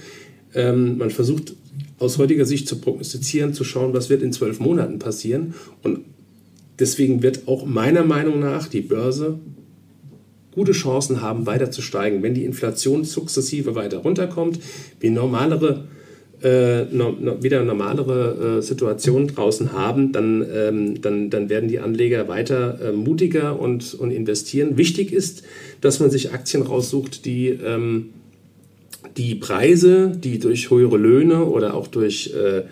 ähm, 0.54 0.98
man 0.98 1.10
versucht 1.10 1.54
aus 2.00 2.18
heutiger 2.18 2.46
Sicht 2.46 2.68
zu 2.68 2.80
prognostizieren, 2.80 3.54
zu 3.54 3.64
schauen, 3.64 3.94
was 3.94 4.10
wird 4.10 4.24
in 4.24 4.34
zwölf 4.34 4.60
Monaten 4.60 5.00
passieren. 5.00 5.54
Und 5.84 6.00
deswegen 6.80 7.22
wird 7.22 7.48
auch 7.48 7.66
meiner 7.66 8.04
Meinung 8.04 8.40
nach 8.40 8.68
die 8.68 8.82
Börse 8.82 9.40
gute 10.52 10.74
Chancen 10.74 11.22
haben, 11.22 11.46
weiter 11.46 11.72
zu 11.72 11.82
steigen. 11.82 12.24
Wenn 12.24 12.34
die 12.34 12.44
Inflation 12.44 13.06
sukzessive 13.06 13.76
weiter 13.76 14.00
runterkommt, 14.00 14.60
wie 15.00 15.10
normalere 15.10 15.86
äh, 16.42 16.86
wieder 17.42 17.64
normalere 17.64 18.58
äh, 18.58 18.62
Situation 18.62 19.28
draußen 19.28 19.74
haben, 19.74 20.12
dann, 20.12 20.44
ähm, 20.52 21.02
dann, 21.02 21.30
dann 21.30 21.50
werden 21.50 21.70
die 21.70 21.80
Anleger 21.80 22.28
weiter 22.28 22.80
äh, 22.82 22.92
mutiger 22.92 23.60
und, 23.60 23.94
und 23.94 24.12
investieren. 24.12 24.76
Wichtig 24.76 25.14
ist, 25.14 25.44
dass 25.82 26.00
man 26.00 26.10
sich 26.10 26.34
Aktien 26.34 26.64
raussucht, 26.64 27.26
die 27.26 27.50
ähm, 27.50 28.10
die 29.18 29.36
Preise, 29.36 30.12
die 30.16 30.40
durch 30.40 30.70
höhere 30.70 30.98
Löhne 30.98 31.46
oder 31.46 31.74
auch 31.74 31.88
durch, 31.88 32.34
äh, 32.34 32.64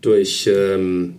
durch 0.00 0.48
ähm, 0.52 1.14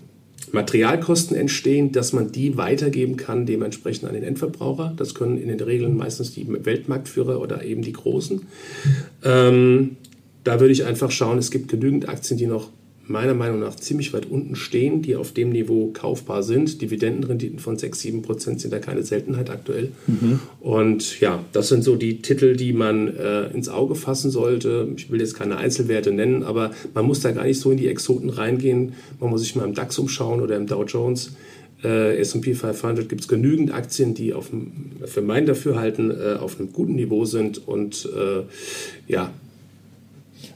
Materialkosten 0.52 1.36
entstehen, 1.36 1.92
dass 1.92 2.14
man 2.14 2.32
die 2.32 2.58
weitergeben 2.58 3.18
kann, 3.18 3.46
dementsprechend 3.46 4.08
an 4.08 4.14
den 4.14 4.24
Endverbraucher. 4.24 4.94
Das 4.96 5.16
können 5.16 5.38
in 5.38 5.48
den 5.48 5.60
Regeln 5.60 5.98
meistens 5.98 6.34
die 6.34 6.48
Weltmarktführer 6.48 7.42
oder 7.42 7.64
eben 7.64 7.82
die 7.82 7.94
Großen. 7.94 8.44
Ähm, 9.24 9.98
da 10.44 10.60
würde 10.60 10.74
ich 10.74 10.86
einfach 10.86 11.10
schauen, 11.10 11.38
es 11.38 11.50
gibt 11.52 11.70
genügend 11.70 12.08
Aktien, 12.08 12.38
die 12.38 12.48
noch 12.48 12.70
meiner 13.06 13.34
Meinung 13.34 13.60
nach 13.60 13.76
ziemlich 13.76 14.14
weit 14.14 14.30
unten 14.30 14.56
stehen, 14.56 15.02
die 15.02 15.16
auf 15.16 15.34
dem 15.34 15.50
Niveau 15.50 15.92
kaufbar 15.92 16.42
sind. 16.42 16.82
Dividendenrenditen 16.82 17.60
von 17.60 17.78
6, 17.78 18.00
7 18.00 18.22
Prozent 18.22 18.62
sind 18.62 18.72
da 18.72 18.80
keine 18.80 19.04
Seltenheit 19.04 19.50
aktuell. 19.50 19.92
Mhm. 20.08 20.40
Und 20.62 21.20
ja, 21.20 21.44
das 21.52 21.68
sind 21.68 21.84
so 21.84 21.96
die 21.96 22.22
Titel, 22.22 22.56
die 22.56 22.72
man 22.72 23.14
äh, 23.16 23.48
ins 23.48 23.68
Auge 23.68 23.96
fassen 23.96 24.32
sollte. 24.32 24.88
Ich 24.96 25.12
will 25.12 25.20
jetzt 25.20 25.36
keine 25.36 25.58
Einzelwerte 25.58 26.12
nennen, 26.12 26.44
aber 26.44 26.72
man 26.94 27.06
muss 27.06 27.20
da 27.20 27.32
gar 27.32 27.44
nicht 27.44 27.60
so 27.60 27.72
in 27.72 27.78
die 27.78 27.88
Exoten 27.88 28.30
reingehen. 28.30 28.94
Man 29.20 29.30
muss 29.30 29.42
sich 29.42 29.56
mal 29.56 29.66
im 29.66 29.74
DAX 29.74 30.00
umschauen 30.00 30.40
oder 30.40 30.56
im 30.56 30.68
Dow 30.68 30.84
Jones. 30.84 31.34
Äh, 31.84 32.18
S&P 32.20 32.54
500 32.54 33.10
gibt 33.10 33.22
es 33.22 33.28
genügend 33.28 33.74
Aktien, 33.74 34.14
die 34.14 34.34
auf, 34.34 34.50
für 35.06 35.22
mein 35.22 35.46
Dafürhalten 35.46 36.12
äh, 36.12 36.38
auf 36.40 36.58
einem 36.58 36.72
guten 36.72 36.96
Niveau 36.96 37.26
sind 37.26 37.68
und 37.68 38.08
äh, 38.16 38.44
ja, 39.12 39.34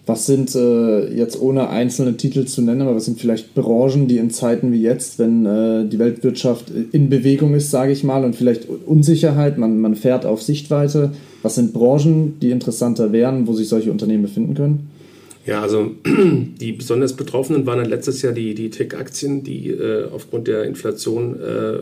Was 0.05 0.25
sind 0.25 0.55
äh, 0.55 1.13
jetzt 1.13 1.41
ohne 1.41 1.69
einzelne 1.69 2.17
Titel 2.17 2.45
zu 2.45 2.61
nennen, 2.61 2.81
aber 2.81 2.95
was 2.95 3.05
sind 3.05 3.19
vielleicht 3.19 3.53
Branchen, 3.55 4.07
die 4.07 4.17
in 4.17 4.29
Zeiten 4.29 4.71
wie 4.71 4.81
jetzt, 4.81 5.19
wenn 5.19 5.45
äh, 5.45 5.87
die 5.87 5.99
Weltwirtschaft 5.99 6.71
in 6.91 7.09
Bewegung 7.09 7.53
ist, 7.55 7.71
sage 7.71 7.91
ich 7.91 8.03
mal, 8.03 8.23
und 8.23 8.35
vielleicht 8.35 8.67
Unsicherheit, 8.69 9.57
man, 9.57 9.79
man 9.79 9.95
fährt 9.95 10.25
auf 10.25 10.41
Sichtweite, 10.41 11.11
was 11.41 11.55
sind 11.55 11.73
Branchen, 11.73 12.39
die 12.41 12.51
interessanter 12.51 13.11
wären, 13.11 13.47
wo 13.47 13.53
sich 13.53 13.67
solche 13.67 13.91
Unternehmen 13.91 14.23
befinden 14.23 14.53
können? 14.53 14.89
Ja, 15.45 15.61
also 15.61 15.91
die 16.05 16.73
besonders 16.73 17.13
Betroffenen 17.13 17.65
waren 17.65 17.79
dann 17.79 17.89
letztes 17.89 18.21
Jahr 18.21 18.33
die, 18.33 18.53
die 18.53 18.69
Tech-Aktien, 18.69 19.43
die 19.43 19.69
äh, 19.69 20.05
aufgrund 20.11 20.47
der 20.47 20.65
Inflation 20.65 21.39
äh, 21.39 21.77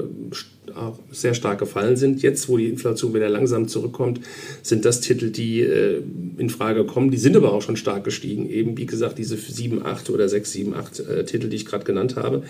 auch 0.76 1.00
sehr 1.12 1.34
stark 1.34 1.60
gefallen 1.60 1.96
sind. 1.96 2.22
Jetzt, 2.22 2.50
wo 2.50 2.58
die 2.58 2.68
Inflation 2.68 3.14
wieder 3.14 3.30
langsam 3.30 3.68
zurückkommt, 3.68 4.22
sind 4.62 4.86
das 4.86 5.02
Titel, 5.02 5.30
die 5.30 5.62
äh, 5.62 6.02
in 6.38 6.50
Frage 6.50 6.86
kommen. 6.86 7.12
Die 7.12 7.18
sind 7.18 7.36
aber 7.36 7.54
auch 7.54 7.62
schon 7.62 7.76
stark 7.76 8.04
gestiegen. 8.04 8.50
Eben, 8.50 8.78
wie 8.78 8.86
gesagt, 8.86 9.18
diese 9.18 9.38
7, 9.38 9.86
8 9.86 10.10
oder 10.10 10.28
6, 10.30 10.52
7, 10.52 10.74
8 10.74 11.00
äh, 11.00 11.26
Titel, 11.26 11.50
die 11.50 11.58
ich 11.58 11.66
gerade 11.66 11.86
genannt 11.86 12.16
habe. 12.16 12.44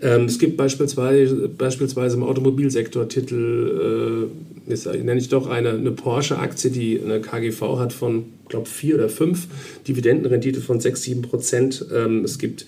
Ähm, 0.00 0.24
es 0.26 0.38
gibt 0.38 0.56
beispielsweise, 0.56 1.48
beispielsweise 1.48 2.16
im 2.16 2.22
Automobilsektor 2.22 3.08
Titel, 3.08 4.28
äh, 4.66 4.70
jetzt 4.70 4.86
nenne 4.86 5.18
ich 5.18 5.28
doch 5.28 5.48
eine, 5.48 5.70
eine 5.70 5.92
Porsche-Aktie, 5.92 6.70
die 6.70 7.00
eine 7.02 7.20
KGV 7.20 7.78
hat 7.78 7.92
von, 7.92 8.24
glaube 8.48 8.68
vier 8.68 8.96
oder 8.96 9.08
fünf, 9.08 9.46
Dividendenrendite 9.88 10.60
von 10.60 10.80
6, 10.80 11.02
7 11.02 11.22
Prozent. 11.22 11.84
Ähm, 11.94 12.24
es 12.24 12.38
gibt 12.38 12.62
äh, 12.62 12.66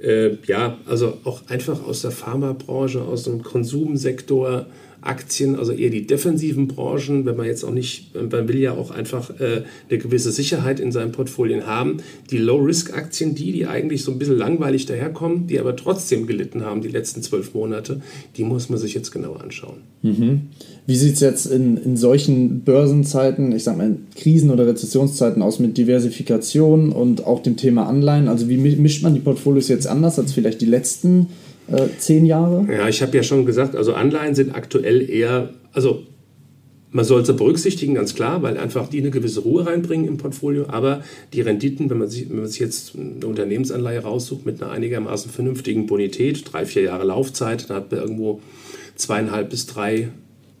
ja, 0.00 0.78
also 0.86 1.18
auch 1.24 1.42
einfach 1.48 1.84
aus 1.84 2.02
der 2.02 2.12
Pharmabranche, 2.12 3.02
aus 3.02 3.24
dem 3.24 3.42
Konsumsektor, 3.42 4.66
Aktien, 5.00 5.56
also 5.56 5.72
eher 5.72 5.90
die 5.90 6.06
defensiven 6.06 6.66
Branchen, 6.68 7.24
wenn 7.24 7.36
man 7.36 7.46
jetzt 7.46 7.64
auch 7.64 7.70
nicht, 7.70 8.14
man 8.14 8.48
will 8.48 8.58
ja 8.58 8.72
auch 8.72 8.90
einfach 8.90 9.30
äh, 9.38 9.62
eine 9.88 9.98
gewisse 9.98 10.32
Sicherheit 10.32 10.80
in 10.80 10.92
seinen 10.92 11.12
Portfolien 11.12 11.66
haben. 11.66 11.98
Die 12.30 12.38
Low-Risk-Aktien, 12.38 13.34
die, 13.34 13.52
die 13.52 13.66
eigentlich 13.66 14.02
so 14.02 14.10
ein 14.10 14.18
bisschen 14.18 14.36
langweilig 14.36 14.86
daherkommen, 14.86 15.46
die 15.46 15.60
aber 15.60 15.76
trotzdem 15.76 16.26
gelitten 16.26 16.64
haben 16.64 16.82
die 16.82 16.88
letzten 16.88 17.22
zwölf 17.22 17.54
Monate, 17.54 18.00
die 18.36 18.44
muss 18.44 18.68
man 18.68 18.78
sich 18.78 18.94
jetzt 18.94 19.10
genauer 19.10 19.40
anschauen. 19.40 19.78
Mhm. 20.02 20.42
Wie 20.86 20.96
sieht 20.96 21.14
es 21.14 21.20
jetzt 21.20 21.46
in, 21.46 21.76
in 21.76 21.96
solchen 21.96 22.60
Börsenzeiten, 22.60 23.52
ich 23.52 23.64
sag 23.64 23.76
mal 23.76 23.96
Krisen- 24.16 24.50
oder 24.50 24.66
Rezessionszeiten 24.66 25.42
aus 25.42 25.58
mit 25.58 25.76
Diversifikation 25.76 26.92
und 26.92 27.24
auch 27.24 27.42
dem 27.42 27.56
Thema 27.56 27.86
Anleihen? 27.86 28.26
Also 28.28 28.48
wie 28.48 28.56
mischt 28.56 29.02
man 29.02 29.14
die 29.14 29.20
Portfolios 29.20 29.68
jetzt 29.68 29.86
anders 29.86 30.18
als 30.18 30.32
vielleicht 30.32 30.60
die 30.60 30.66
letzten 30.66 31.28
äh, 31.70 31.88
zehn 31.98 32.24
Jahre? 32.26 32.66
Ja, 32.72 32.88
ich 32.88 33.02
habe 33.02 33.16
ja 33.16 33.22
schon 33.22 33.46
gesagt, 33.46 33.76
also 33.76 33.94
Anleihen 33.94 34.34
sind 34.34 34.54
aktuell 34.54 35.08
eher, 35.08 35.50
also 35.72 36.04
man 36.90 37.04
sollte 37.04 37.34
berücksichtigen, 37.34 37.94
ganz 37.94 38.14
klar, 38.14 38.42
weil 38.42 38.56
einfach 38.56 38.88
die 38.88 39.00
eine 39.00 39.10
gewisse 39.10 39.40
Ruhe 39.40 39.66
reinbringen 39.66 40.08
im 40.08 40.16
Portfolio. 40.16 40.66
Aber 40.68 41.02
die 41.32 41.42
Renditen, 41.42 41.90
wenn 41.90 41.98
man 41.98 42.08
sich, 42.08 42.30
wenn 42.30 42.38
man 42.38 42.48
sich 42.48 42.60
jetzt 42.60 42.94
eine 42.96 43.26
Unternehmensanleihe 43.26 44.00
raussucht 44.00 44.46
mit 44.46 44.62
einer 44.62 44.72
einigermaßen 44.72 45.30
vernünftigen 45.30 45.86
Bonität, 45.86 46.50
drei, 46.50 46.64
vier 46.64 46.82
Jahre 46.82 47.04
Laufzeit, 47.04 47.68
dann 47.68 47.76
hat 47.76 47.90
man 47.90 48.00
irgendwo 48.00 48.40
zweieinhalb 48.94 49.50
bis 49.50 49.66
drei 49.66 50.08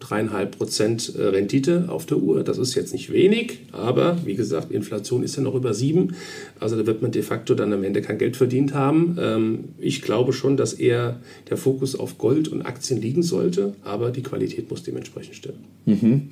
dreieinhalb 0.00 0.56
Prozent 0.56 1.12
äh, 1.16 1.22
Rendite 1.22 1.86
auf 1.88 2.06
der 2.06 2.18
Uhr. 2.18 2.44
Das 2.44 2.58
ist 2.58 2.74
jetzt 2.74 2.92
nicht 2.92 3.12
wenig, 3.12 3.60
aber 3.72 4.18
wie 4.24 4.34
gesagt, 4.34 4.70
Inflation 4.70 5.22
ist 5.22 5.36
ja 5.36 5.42
noch 5.42 5.54
über 5.54 5.74
sieben. 5.74 6.14
Also 6.60 6.76
da 6.76 6.86
wird 6.86 7.02
man 7.02 7.10
de 7.10 7.22
facto 7.22 7.54
dann 7.54 7.72
am 7.72 7.84
Ende 7.84 8.02
kein 8.02 8.18
Geld 8.18 8.36
verdient 8.36 8.74
haben. 8.74 9.16
Ähm, 9.20 9.64
ich 9.78 10.02
glaube 10.02 10.32
schon, 10.32 10.56
dass 10.56 10.72
eher 10.72 11.20
der 11.50 11.56
Fokus 11.56 11.98
auf 11.98 12.18
Gold 12.18 12.48
und 12.48 12.62
Aktien 12.62 13.00
liegen 13.00 13.22
sollte, 13.22 13.74
aber 13.82 14.10
die 14.10 14.22
Qualität 14.22 14.70
muss 14.70 14.82
dementsprechend 14.82 15.34
stimmen. 15.34 15.64
Mhm. 15.86 16.22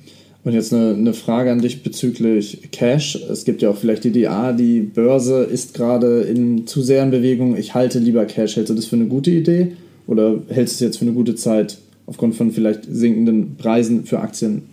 Und 0.43 0.53
jetzt 0.53 0.73
eine, 0.73 0.93
eine, 0.93 1.13
Frage 1.13 1.51
an 1.51 1.59
dich 1.59 1.83
bezüglich 1.83 2.69
Cash. 2.71 3.15
Es 3.29 3.43
gibt 3.43 3.61
ja 3.61 3.69
auch 3.69 3.75
vielleicht 3.75 4.05
die 4.05 4.27
ah, 4.27 4.53
die 4.53 4.79
Börse 4.79 5.43
ist 5.43 5.73
gerade 5.73 6.21
in 6.21 6.67
zu 6.67 6.81
sehr 6.81 7.03
in 7.03 7.11
Bewegung, 7.11 7.57
ich 7.57 7.73
halte 7.73 7.99
lieber 7.99 8.23
Cash. 8.23 8.55
Hältst 8.55 8.69
du 8.69 8.75
das 8.75 8.85
für 8.85 8.95
eine 8.95 9.07
gute 9.07 9.31
Idee 9.31 9.73
oder 10.05 10.39
hältst 10.47 10.75
du 10.79 10.85
es 10.85 10.87
jetzt 10.87 10.97
für 10.99 11.05
eine 11.05 11.13
gute 11.13 11.35
Zeit, 11.35 11.79
aufgrund 12.07 12.35
von 12.35 12.51
vielleicht 12.51 12.85
sinkenden 12.85 13.55
Preisen 13.57 14.05
für 14.05 14.19
Aktien? 14.19 14.63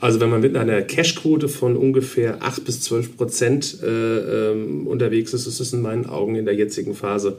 Also 0.00 0.20
wenn 0.20 0.30
man 0.30 0.40
mit 0.40 0.56
einer 0.56 0.80
Cashquote 0.82 1.48
von 1.48 1.76
ungefähr 1.76 2.42
8 2.42 2.64
bis 2.64 2.80
12 2.82 3.16
Prozent 3.16 3.78
äh, 3.82 4.52
ähm, 4.52 4.86
unterwegs 4.86 5.34
ist, 5.34 5.46
ist 5.46 5.60
es 5.60 5.72
in 5.74 5.82
meinen 5.82 6.06
Augen 6.06 6.36
in 6.36 6.46
der 6.46 6.54
jetzigen 6.54 6.94
Phase 6.94 7.36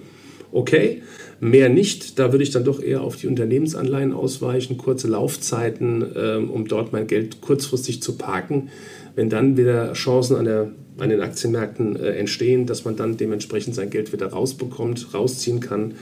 okay. 0.52 1.02
Mehr 1.40 1.70
nicht, 1.70 2.18
da 2.18 2.32
würde 2.32 2.44
ich 2.44 2.50
dann 2.50 2.64
doch 2.64 2.82
eher 2.82 3.02
auf 3.02 3.16
die 3.16 3.28
Unternehmensanleihen 3.28 4.12
ausweichen, 4.12 4.78
kurze 4.78 5.08
Laufzeiten, 5.08 6.04
ähm, 6.16 6.50
um 6.50 6.68
dort 6.68 6.92
mein 6.94 7.06
Geld 7.06 7.42
kurzfristig 7.42 8.02
zu 8.02 8.18
parken. 8.18 8.70
Wenn 9.16 9.30
dann 9.30 9.56
wieder 9.56 9.94
Chancen 9.94 10.36
an, 10.36 10.46
der, 10.46 10.72
an 10.98 11.10
den 11.10 11.22
Aktienmärkten 11.22 11.96
äh, 11.96 12.14
entstehen, 12.14 12.66
dass 12.66 12.86
man 12.86 12.96
dann 12.96 13.18
dementsprechend 13.18 13.76
sein 13.76 13.92
Geld 13.92 14.14
wieder 14.14 14.28
rausbekommt, 14.28 15.14
rausziehen 15.14 15.60
kann, 15.60 15.94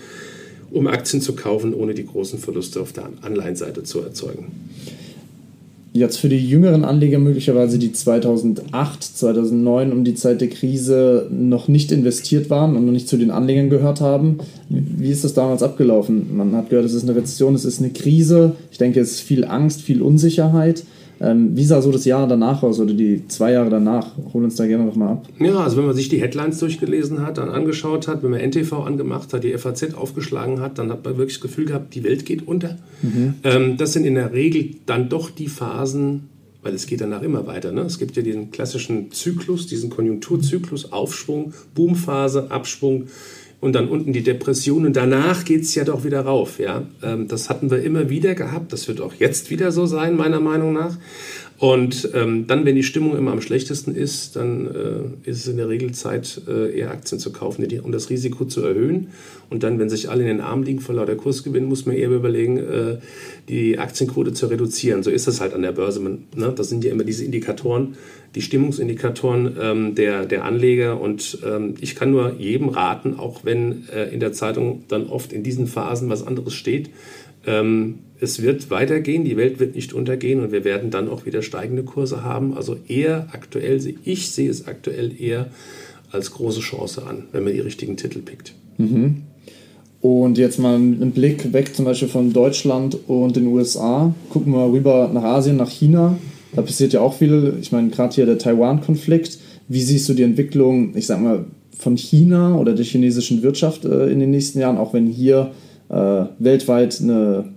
um 0.71 0.87
Aktien 0.87 1.21
zu 1.21 1.33
kaufen, 1.33 1.73
ohne 1.73 1.93
die 1.93 2.05
großen 2.05 2.39
Verluste 2.39 2.81
auf 2.81 2.93
der 2.93 3.09
Anleihenseite 3.21 3.83
zu 3.83 4.01
erzeugen. 4.01 4.47
Jetzt 5.95 6.17
für 6.17 6.27
die 6.27 6.45
jüngeren 6.45 6.83
Anleger 6.83 7.19
möglicherweise, 7.19 7.79
die 7.79 7.93
2008, 7.93 9.01
2009 9.01 9.93
um 9.93 10.03
die 10.03 10.13
Zeit 10.13 10.41
der 10.41 10.49
Krise 10.49 11.29
noch 11.31 11.69
nicht 11.69 11.93
investiert 11.93 12.49
waren 12.49 12.75
und 12.75 12.85
noch 12.85 12.91
nicht 12.91 13.07
zu 13.07 13.15
den 13.15 13.31
Anlegern 13.31 13.69
gehört 13.69 14.01
haben. 14.01 14.39
Wie 14.67 15.09
ist 15.09 15.23
das 15.23 15.33
damals 15.33 15.63
abgelaufen? 15.63 16.35
Man 16.35 16.53
hat 16.53 16.69
gehört, 16.69 16.85
es 16.85 16.93
ist 16.93 17.03
eine 17.03 17.15
Rezession, 17.15 17.55
es 17.55 17.63
ist 17.63 17.79
eine 17.79 17.91
Krise. 17.91 18.57
Ich 18.71 18.77
denke, 18.77 18.99
es 18.99 19.11
ist 19.11 19.21
viel 19.21 19.45
Angst, 19.45 19.83
viel 19.83 20.01
Unsicherheit. 20.01 20.83
Ähm, 21.21 21.55
wie 21.55 21.63
sah 21.63 21.81
so 21.81 21.91
das 21.91 22.05
Jahr 22.05 22.27
danach 22.27 22.63
aus 22.63 22.79
oder 22.79 22.93
die 22.93 23.27
zwei 23.27 23.53
Jahre 23.53 23.69
danach? 23.69 24.11
Hol 24.33 24.43
uns 24.43 24.55
da 24.55 24.65
gerne 24.65 24.85
noch 24.85 24.95
mal 24.95 25.13
ab. 25.13 25.27
Ja, 25.39 25.59
also 25.59 25.77
wenn 25.77 25.85
man 25.85 25.95
sich 25.95 26.09
die 26.09 26.21
Headlines 26.21 26.59
durchgelesen 26.59 27.25
hat, 27.25 27.37
dann 27.37 27.49
angeschaut 27.49 28.07
hat, 28.07 28.23
wenn 28.23 28.31
man 28.31 28.41
NTV 28.41 28.73
angemacht 28.85 29.33
hat, 29.33 29.43
die 29.43 29.57
FAZ 29.57 29.93
aufgeschlagen 29.93 30.59
hat, 30.59 30.77
dann 30.77 30.91
hat 30.91 31.03
man 31.05 31.17
wirklich 31.17 31.37
das 31.37 31.41
Gefühl 31.41 31.65
gehabt, 31.65 31.95
die 31.95 32.03
Welt 32.03 32.25
geht 32.25 32.47
unter. 32.47 32.77
Mhm. 33.01 33.35
Ähm, 33.43 33.77
das 33.77 33.93
sind 33.93 34.05
in 34.05 34.15
der 34.15 34.33
Regel 34.33 34.71
dann 34.85 35.09
doch 35.09 35.29
die 35.29 35.47
Phasen, 35.47 36.29
weil 36.61 36.73
es 36.73 36.87
geht 36.87 36.99
danach 37.01 37.21
immer 37.21 37.45
weiter. 37.47 37.71
Ne? 37.71 37.81
Es 37.81 37.99
gibt 37.99 38.17
ja 38.17 38.23
diesen 38.23 38.51
klassischen 38.51 39.11
Zyklus, 39.11 39.67
diesen 39.67 39.89
Konjunkturzyklus, 39.89 40.91
Aufschwung, 40.91 41.53
Boomphase, 41.75 42.49
Abschwung 42.49 43.05
und 43.61 43.73
dann 43.73 43.87
unten 43.87 44.13
die 44.13 44.23
Depression 44.23 44.85
und 44.85 44.95
danach 44.95 45.45
geht 45.45 45.61
es 45.61 45.75
ja 45.75 45.83
doch 45.83 46.03
wieder 46.03 46.21
rauf. 46.21 46.59
Ja? 46.59 46.83
Ähm, 47.01 47.27
das 47.27 47.49
hatten 47.49 47.71
wir 47.71 47.81
immer 47.81 48.09
wieder 48.09 48.35
gehabt, 48.35 48.73
das 48.73 48.87
wird 48.87 49.01
auch 49.01 49.13
jetzt 49.15 49.49
wieder 49.49 49.71
so 49.71 49.85
sein, 49.85 50.15
meiner 50.15 50.39
Meinung 50.39 50.73
nach. 50.73 50.97
Und 51.57 52.09
ähm, 52.13 52.47
dann, 52.47 52.65
wenn 52.65 52.75
die 52.75 52.83
Stimmung 52.83 53.17
immer 53.17 53.31
am 53.31 53.39
schlechtesten 53.39 53.95
ist, 53.95 54.35
dann 54.35 54.67
äh, 54.67 55.29
ist 55.29 55.37
es 55.37 55.47
in 55.47 55.55
der 55.55 55.69
Regel 55.69 55.93
Zeit, 55.93 56.41
äh, 56.49 56.77
eher 56.77 56.91
Aktien 56.91 57.17
zu 57.17 57.31
kaufen, 57.31 57.65
um 57.81 57.93
das 57.93 58.09
Risiko 58.09 58.43
zu 58.43 58.61
erhöhen. 58.61 59.07
Und 59.49 59.63
dann, 59.63 59.79
wenn 59.79 59.89
sich 59.89 60.09
alle 60.09 60.23
in 60.23 60.27
den 60.27 60.41
Armen 60.41 60.63
liegen 60.63 60.81
vor 60.81 60.95
lauter 60.95 61.15
Kursgewinn, 61.15 61.65
muss 61.65 61.85
man 61.85 61.95
eher 61.95 62.09
überlegen, 62.09 62.57
äh, 62.57 62.97
die 63.47 63.79
Aktienquote 63.79 64.33
zu 64.33 64.47
reduzieren. 64.47 65.01
So 65.01 65.11
ist 65.11 65.27
das 65.27 65.39
halt 65.39 65.53
an 65.53 65.61
der 65.61 65.71
Börse. 65.71 66.01
Man, 66.01 66.25
ne? 66.35 66.53
Das 66.53 66.67
sind 66.67 66.83
ja 66.83 66.91
immer 66.91 67.05
diese 67.05 67.23
Indikatoren, 67.23 67.95
die 68.35 68.41
Stimmungsindikatoren 68.41 69.55
ähm, 69.59 69.95
der, 69.95 70.25
der 70.25 70.43
Anleger. 70.43 70.99
Und 70.99 71.39
ähm, 71.45 71.75
ich 71.79 71.95
kann 71.95 72.11
nur 72.11 72.35
jedem 72.37 72.69
raten, 72.69 73.17
auch 73.17 73.45
wenn 73.45 73.87
äh, 73.89 74.05
in 74.13 74.19
der 74.19 74.33
Zeitung 74.33 74.83
dann 74.89 75.07
oft 75.07 75.33
in 75.33 75.41
diesen 75.41 75.67
Phasen 75.67 76.09
was 76.09 76.25
anderes 76.25 76.53
steht, 76.53 76.89
ähm, 77.47 77.99
es 78.19 78.41
wird 78.41 78.69
weitergehen, 78.69 79.25
die 79.25 79.37
Welt 79.37 79.59
wird 79.59 79.75
nicht 79.75 79.93
untergehen 79.93 80.41
und 80.41 80.51
wir 80.51 80.63
werden 80.63 80.89
dann 80.89 81.09
auch 81.09 81.25
wieder 81.25 81.41
steigende 81.41 81.83
Kurse 81.83 82.23
haben. 82.23 82.55
Also 82.55 82.77
eher 82.87 83.27
aktuell, 83.31 83.79
ich 84.03 84.31
sehe 84.31 84.49
es 84.49 84.67
aktuell 84.67 85.11
eher 85.19 85.47
als 86.11 86.31
große 86.31 86.61
Chance 86.61 87.05
an, 87.05 87.25
wenn 87.31 87.43
man 87.43 87.53
die 87.53 87.59
richtigen 87.59 87.97
Titel 87.97 88.19
pickt. 88.19 88.53
Mhm. 88.77 89.23
Und 90.01 90.37
jetzt 90.37 90.59
mal 90.59 90.75
einen 90.75 91.11
Blick 91.11 91.51
weg 91.51 91.75
zum 91.75 91.85
Beispiel 91.85 92.07
von 92.07 92.31
Deutschland 92.31 92.97
und 93.07 93.35
den 93.35 93.47
USA. 93.47 94.13
Gucken 94.29 94.53
wir 94.53 94.71
rüber 94.71 95.09
nach 95.11 95.23
Asien, 95.23 95.57
nach 95.57 95.69
China. 95.69 96.17
Da 96.55 96.61
passiert 96.61 96.93
ja 96.93 97.01
auch 97.01 97.13
viel. 97.13 97.53
Ich 97.61 97.71
meine, 97.71 97.89
gerade 97.89 98.15
hier 98.15 98.25
der 98.25 98.37
Taiwan-Konflikt. 98.37 99.39
Wie 99.67 99.81
siehst 99.81 100.07
du 100.07 100.13
die 100.13 100.23
Entwicklung, 100.23 100.95
ich 100.95 101.07
sag 101.07 101.21
mal, 101.21 101.45
von 101.77 101.97
China 101.97 102.55
oder 102.55 102.73
der 102.73 102.85
chinesischen 102.85 103.41
Wirtschaft 103.43 103.83
äh, 103.83 104.07
in 104.07 104.19
den 104.19 104.31
nächsten 104.31 104.59
Jahren, 104.59 104.77
auch 104.77 104.93
wenn 104.93 105.07
hier 105.07 105.51
äh, 105.89 106.23
weltweit 106.39 107.01
eine, 107.01 107.49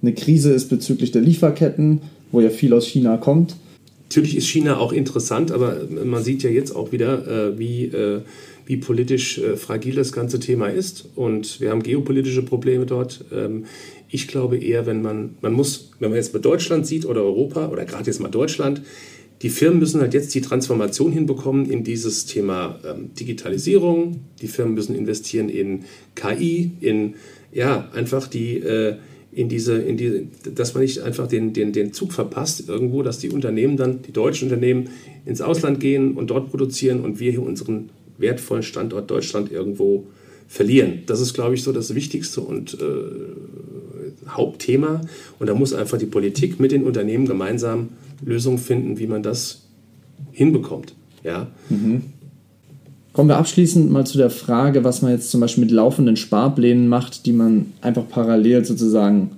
eine 0.00 0.14
Krise 0.14 0.52
ist 0.52 0.68
bezüglich 0.68 1.10
der 1.10 1.22
Lieferketten, 1.22 2.02
wo 2.30 2.40
ja 2.40 2.50
viel 2.50 2.72
aus 2.72 2.86
China 2.86 3.16
kommt. 3.16 3.56
Natürlich 4.08 4.36
ist 4.36 4.46
China 4.46 4.76
auch 4.76 4.92
interessant, 4.92 5.50
aber 5.50 5.78
man 6.04 6.22
sieht 6.22 6.44
ja 6.44 6.50
jetzt 6.50 6.76
auch 6.76 6.92
wieder, 6.92 7.26
äh, 7.26 7.58
wie, 7.58 7.86
äh, 7.86 8.20
wie 8.66 8.76
politisch 8.76 9.38
äh, 9.38 9.56
fragil 9.56 9.94
das 9.94 10.12
ganze 10.12 10.40
Thema 10.40 10.68
ist. 10.68 11.08
Und 11.14 11.60
wir 11.60 11.70
haben 11.70 11.82
geopolitische 11.82 12.42
Probleme 12.42 12.86
dort. 12.86 13.24
Ähm, 13.32 13.64
ich 14.08 14.28
glaube 14.28 14.58
eher, 14.58 14.86
wenn 14.86 15.02
man, 15.02 15.36
man 15.40 15.52
muss, 15.52 15.90
wenn 15.98 16.10
man 16.10 16.16
jetzt 16.16 16.32
mal 16.32 16.40
Deutschland 16.40 16.86
sieht 16.86 17.04
oder 17.04 17.22
Europa 17.22 17.68
oder 17.68 17.84
gerade 17.84 18.06
jetzt 18.06 18.20
mal 18.20 18.28
Deutschland, 18.28 18.82
die 19.42 19.50
Firmen 19.50 19.80
müssen 19.80 20.00
halt 20.00 20.14
jetzt 20.14 20.34
die 20.34 20.40
Transformation 20.40 21.12
hinbekommen 21.12 21.70
in 21.70 21.84
dieses 21.84 22.24
Thema 22.24 22.78
ähm, 22.84 23.10
Digitalisierung. 23.18 24.20
Die 24.40 24.48
Firmen 24.48 24.74
müssen 24.74 24.94
investieren 24.94 25.48
in 25.48 25.84
KI, 26.14 26.70
in 26.80 27.14
ja, 27.52 27.88
einfach 27.92 28.26
die, 28.26 28.58
äh, 28.58 28.96
in 29.32 29.48
diese, 29.48 29.76
in 29.76 29.96
die, 29.96 30.28
dass 30.54 30.74
man 30.74 30.82
nicht 30.82 31.00
einfach 31.00 31.26
den, 31.26 31.52
den, 31.52 31.72
den 31.72 31.92
Zug 31.92 32.12
verpasst 32.12 32.68
irgendwo, 32.68 33.02
dass 33.02 33.18
die 33.18 33.30
Unternehmen 33.30 33.76
dann, 33.76 34.02
die 34.02 34.12
deutschen 34.12 34.48
Unternehmen, 34.48 34.90
ins 35.26 35.40
Ausland 35.40 35.80
gehen 35.80 36.12
und 36.12 36.30
dort 36.30 36.50
produzieren 36.50 37.00
und 37.00 37.20
wir 37.20 37.30
hier 37.30 37.42
unseren 37.42 37.90
wertvollen 38.18 38.62
Standort 38.62 39.10
Deutschland 39.10 39.50
irgendwo 39.50 40.06
verlieren. 40.48 41.00
Das 41.06 41.20
ist, 41.20 41.34
glaube 41.34 41.54
ich, 41.54 41.62
so 41.62 41.72
das 41.72 41.94
Wichtigste 41.94 42.40
und 42.40 42.74
äh, 42.74 44.28
Hauptthema. 44.28 45.00
Und 45.38 45.48
da 45.48 45.54
muss 45.54 45.72
einfach 45.72 45.98
die 45.98 46.06
Politik 46.06 46.60
mit 46.60 46.72
den 46.72 46.84
Unternehmen 46.84 47.26
gemeinsam 47.26 47.88
Lösungen 48.24 48.58
finden, 48.58 48.98
wie 48.98 49.06
man 49.06 49.22
das 49.22 49.62
hinbekommt. 50.32 50.94
Ja? 51.22 51.48
Mhm. 51.68 52.02
Kommen 53.12 53.28
wir 53.28 53.36
abschließend 53.36 53.90
mal 53.90 54.04
zu 54.04 54.18
der 54.18 54.30
Frage, 54.30 54.82
was 54.82 55.02
man 55.02 55.12
jetzt 55.12 55.30
zum 55.30 55.40
Beispiel 55.40 55.64
mit 55.64 55.70
laufenden 55.70 56.16
Sparplänen 56.16 56.88
macht, 56.88 57.26
die 57.26 57.32
man 57.32 57.66
einfach 57.80 58.08
parallel 58.08 58.64
sozusagen 58.64 59.30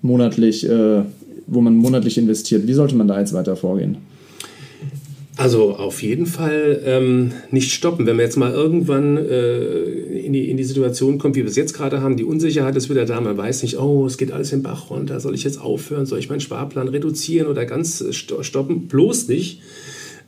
monatlich, 0.00 0.68
äh, 0.68 1.02
wo 1.46 1.60
man 1.60 1.76
monatlich 1.76 2.18
investiert. 2.18 2.66
Wie 2.66 2.72
sollte 2.72 2.96
man 2.96 3.08
da 3.08 3.18
jetzt 3.20 3.32
weiter 3.32 3.56
vorgehen? 3.56 3.98
Also 5.38 5.76
auf 5.76 6.02
jeden 6.02 6.26
Fall 6.26 6.82
ähm, 6.84 7.30
nicht 7.52 7.72
stoppen. 7.72 8.06
Wenn 8.06 8.16
man 8.16 8.24
jetzt 8.24 8.36
mal 8.36 8.52
irgendwann 8.52 9.16
äh, 9.16 9.82
in, 9.84 10.32
die, 10.32 10.50
in 10.50 10.56
die 10.56 10.64
Situation 10.64 11.18
kommt, 11.18 11.36
wie 11.36 11.42
wir 11.42 11.48
es 11.48 11.54
jetzt 11.54 11.74
gerade 11.74 12.02
haben, 12.02 12.16
die 12.16 12.24
Unsicherheit 12.24 12.74
ist 12.74 12.90
wieder 12.90 13.04
da, 13.04 13.20
man 13.20 13.36
weiß 13.36 13.62
nicht, 13.62 13.78
oh, 13.78 14.04
es 14.04 14.18
geht 14.18 14.32
alles 14.32 14.52
im 14.52 14.64
Bach 14.64 14.90
runter, 14.90 15.20
soll 15.20 15.36
ich 15.36 15.44
jetzt 15.44 15.60
aufhören, 15.60 16.06
soll 16.06 16.18
ich 16.18 16.28
meinen 16.28 16.40
Sparplan 16.40 16.88
reduzieren 16.88 17.46
oder 17.46 17.66
ganz 17.66 18.04
stoppen? 18.10 18.88
Bloß 18.88 19.28
nicht. 19.28 19.62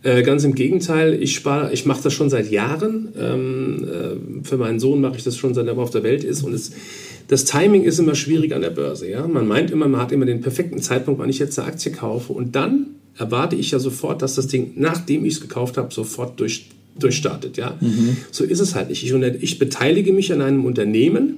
Äh, 0.04 0.22
ganz 0.22 0.44
im 0.44 0.54
Gegenteil, 0.54 1.20
ich 1.20 1.34
spare, 1.34 1.72
ich 1.72 1.86
mache 1.86 2.04
das 2.04 2.12
schon 2.12 2.30
seit 2.30 2.48
Jahren. 2.48 3.08
Ähm, 3.18 3.84
äh, 3.84 4.46
für 4.46 4.58
meinen 4.58 4.78
Sohn 4.78 5.00
mache 5.00 5.16
ich 5.16 5.24
das 5.24 5.36
schon, 5.36 5.54
seit 5.54 5.66
er 5.66 5.76
auf 5.76 5.90
der 5.90 6.04
Welt 6.04 6.22
ist. 6.22 6.44
Und 6.44 6.54
es, 6.54 6.70
das 7.26 7.44
Timing 7.46 7.82
ist 7.82 7.98
immer 7.98 8.14
schwierig 8.14 8.54
an 8.54 8.62
der 8.62 8.70
Börse. 8.70 9.10
Ja? 9.10 9.26
Man 9.26 9.48
meint 9.48 9.72
immer, 9.72 9.88
man 9.88 10.00
hat 10.00 10.12
immer 10.12 10.24
den 10.24 10.40
perfekten 10.40 10.80
Zeitpunkt, 10.80 11.20
wann 11.20 11.28
ich 11.28 11.40
jetzt 11.40 11.58
eine 11.58 11.66
Aktie 11.66 11.90
kaufe. 11.90 12.32
Und 12.32 12.54
dann 12.54 12.94
erwarte 13.16 13.56
ich 13.56 13.70
ja 13.70 13.78
sofort, 13.78 14.22
dass 14.22 14.34
das 14.34 14.46
Ding, 14.46 14.72
nachdem 14.76 15.24
ich 15.24 15.34
es 15.34 15.40
gekauft 15.40 15.76
habe, 15.76 15.92
sofort 15.92 16.40
durch, 16.40 16.70
durchstartet. 16.98 17.56
Ja? 17.56 17.76
Mhm. 17.80 18.16
So 18.30 18.44
ist 18.44 18.60
es 18.60 18.74
halt 18.74 18.88
nicht. 18.88 19.04
Ich, 19.04 19.12
ich 19.12 19.58
beteilige 19.58 20.12
mich 20.12 20.32
an 20.32 20.40
einem 20.40 20.64
Unternehmen, 20.64 21.36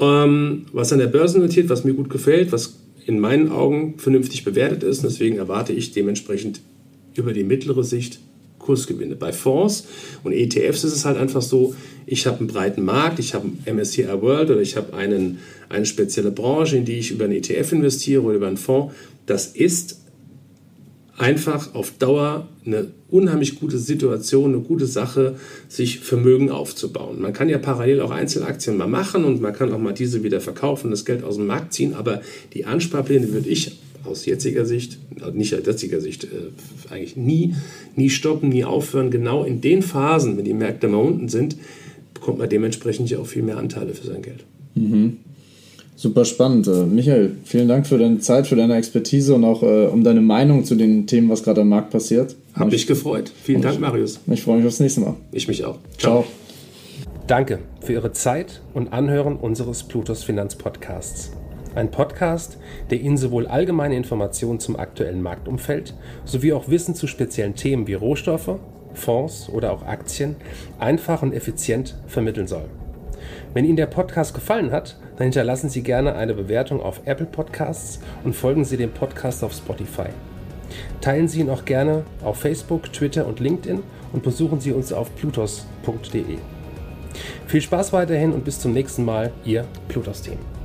ähm, 0.00 0.66
was 0.72 0.92
an 0.92 0.98
der 0.98 1.06
Börse 1.06 1.38
notiert, 1.38 1.68
was 1.68 1.84
mir 1.84 1.94
gut 1.94 2.10
gefällt, 2.10 2.52
was 2.52 2.76
in 3.06 3.20
meinen 3.20 3.50
Augen 3.50 3.94
vernünftig 3.98 4.44
bewertet 4.44 4.82
ist. 4.82 4.98
Und 4.98 5.10
deswegen 5.10 5.36
erwarte 5.36 5.72
ich 5.72 5.92
dementsprechend 5.92 6.60
über 7.14 7.32
die 7.32 7.44
mittlere 7.44 7.84
Sicht 7.84 8.18
Kursgewinne. 8.58 9.14
Bei 9.14 9.32
Fonds 9.32 9.86
und 10.24 10.32
ETFs 10.32 10.84
ist 10.84 10.92
es 10.92 11.04
halt 11.04 11.16
einfach 11.16 11.40
so, 11.40 11.74
ich 12.04 12.26
habe 12.26 12.38
einen 12.38 12.48
breiten 12.48 12.84
Markt, 12.84 13.18
ich 13.18 13.32
habe 13.32 13.48
MSCI 13.64 14.08
World 14.20 14.50
oder 14.50 14.60
ich 14.60 14.76
habe 14.76 14.94
einen, 14.94 15.38
eine 15.68 15.86
spezielle 15.86 16.32
Branche, 16.32 16.76
in 16.76 16.84
die 16.84 16.98
ich 16.98 17.12
über 17.12 17.24
einen 17.24 17.34
ETF 17.34 17.72
investiere 17.72 18.22
oder 18.22 18.34
über 18.36 18.48
einen 18.48 18.56
Fonds. 18.56 18.92
Das 19.26 19.46
ist 19.46 20.00
einfach 21.18 21.74
auf 21.74 21.92
Dauer 21.98 22.48
eine 22.64 22.88
unheimlich 23.08 23.58
gute 23.58 23.78
Situation, 23.78 24.54
eine 24.54 24.62
gute 24.62 24.86
Sache, 24.86 25.36
sich 25.68 26.00
Vermögen 26.00 26.50
aufzubauen. 26.50 27.20
Man 27.20 27.32
kann 27.32 27.48
ja 27.48 27.58
parallel 27.58 28.00
auch 28.00 28.10
Einzelaktien 28.10 28.76
mal 28.76 28.88
machen 28.88 29.24
und 29.24 29.40
man 29.40 29.54
kann 29.54 29.72
auch 29.72 29.78
mal 29.78 29.94
diese 29.94 30.22
wieder 30.22 30.40
verkaufen, 30.40 30.90
das 30.90 31.04
Geld 31.04 31.24
aus 31.24 31.36
dem 31.36 31.46
Markt 31.46 31.72
ziehen, 31.72 31.94
aber 31.94 32.20
die 32.52 32.66
Ansparpläne 32.66 33.32
würde 33.32 33.48
ich 33.48 33.78
aus 34.04 34.26
jetziger 34.26 34.64
Sicht, 34.66 34.98
nicht 35.32 35.54
aus 35.54 35.66
jetziger 35.66 36.00
Sicht, 36.00 36.24
äh, 36.24 36.92
eigentlich 36.92 37.16
nie, 37.16 37.54
nie 37.96 38.10
stoppen, 38.10 38.50
nie 38.50 38.64
aufhören. 38.64 39.10
Genau 39.10 39.42
in 39.44 39.60
den 39.60 39.82
Phasen, 39.82 40.36
wenn 40.36 40.44
die 40.44 40.54
Märkte 40.54 40.88
mal 40.88 40.98
unten 40.98 41.28
sind, 41.28 41.56
bekommt 42.14 42.38
man 42.38 42.48
dementsprechend 42.48 43.10
ja 43.10 43.18
auch 43.18 43.26
viel 43.26 43.42
mehr 43.42 43.58
Anteile 43.58 43.94
für 43.94 44.06
sein 44.06 44.22
Geld. 44.22 44.44
Mhm. 44.74 45.18
Super 45.96 46.26
spannend. 46.26 46.68
Äh, 46.68 46.84
Michael, 46.84 47.36
vielen 47.44 47.68
Dank 47.68 47.86
für 47.86 47.96
deine 47.96 48.18
Zeit, 48.18 48.46
für 48.46 48.54
deine 48.54 48.76
Expertise 48.76 49.34
und 49.34 49.44
auch 49.44 49.62
äh, 49.62 49.86
um 49.86 50.04
deine 50.04 50.20
Meinung 50.20 50.64
zu 50.64 50.74
den 50.74 51.06
Themen, 51.06 51.30
was 51.30 51.42
gerade 51.42 51.62
am 51.62 51.70
Markt 51.70 51.90
passiert. 51.90 52.36
Hab 52.54 52.70
mich 52.70 52.86
gefreut. 52.86 53.32
Vielen 53.42 53.62
Dank, 53.62 53.80
Marius. 53.80 54.20
Ich 54.26 54.42
freue 54.42 54.58
mich 54.58 54.66
aufs 54.66 54.78
nächste 54.78 55.00
Mal. 55.00 55.14
Ich 55.32 55.48
mich 55.48 55.64
auch. 55.64 55.78
Ciao. 55.96 56.22
Ciao. 56.22 56.24
Danke 57.26 57.60
für 57.80 57.94
Ihre 57.94 58.12
Zeit 58.12 58.60
und 58.74 58.92
Anhören 58.92 59.36
unseres 59.36 59.82
Plutos 59.84 60.22
Finanzpodcasts. 60.22 61.32
Ein 61.74 61.90
Podcast, 61.90 62.58
der 62.90 63.00
Ihnen 63.00 63.16
sowohl 63.16 63.46
allgemeine 63.46 63.96
Informationen 63.96 64.60
zum 64.60 64.76
aktuellen 64.76 65.22
Marktumfeld 65.22 65.94
sowie 66.24 66.52
auch 66.52 66.68
Wissen 66.68 66.94
zu 66.94 67.06
speziellen 67.06 67.54
Themen 67.54 67.86
wie 67.86 67.94
Rohstoffe, 67.94 68.58
Fonds 68.92 69.48
oder 69.48 69.72
auch 69.72 69.82
Aktien 69.82 70.36
einfach 70.78 71.22
und 71.22 71.32
effizient 71.32 71.96
vermitteln 72.06 72.46
soll. 72.46 72.66
Wenn 73.54 73.64
Ihnen 73.64 73.76
der 73.76 73.86
Podcast 73.86 74.34
gefallen 74.34 74.70
hat, 74.70 74.96
dann 75.16 75.24
hinterlassen 75.24 75.70
Sie 75.70 75.82
gerne 75.82 76.14
eine 76.14 76.34
Bewertung 76.34 76.80
auf 76.80 77.00
Apple 77.04 77.26
Podcasts 77.26 78.00
und 78.24 78.34
folgen 78.34 78.64
Sie 78.64 78.76
dem 78.76 78.90
Podcast 78.90 79.42
auf 79.42 79.52
Spotify. 79.52 80.08
Teilen 81.00 81.28
Sie 81.28 81.40
ihn 81.40 81.50
auch 81.50 81.64
gerne 81.64 82.04
auf 82.22 82.38
Facebook, 82.38 82.92
Twitter 82.92 83.26
und 83.26 83.40
LinkedIn 83.40 83.82
und 84.12 84.22
besuchen 84.22 84.60
Sie 84.60 84.72
uns 84.72 84.92
auf 84.92 85.14
plutos.de. 85.16 86.38
Viel 87.46 87.60
Spaß 87.60 87.92
weiterhin 87.92 88.32
und 88.32 88.44
bis 88.44 88.60
zum 88.60 88.72
nächsten 88.72 89.04
Mal, 89.04 89.32
Ihr 89.44 89.64
Plutos-Team. 89.88 90.55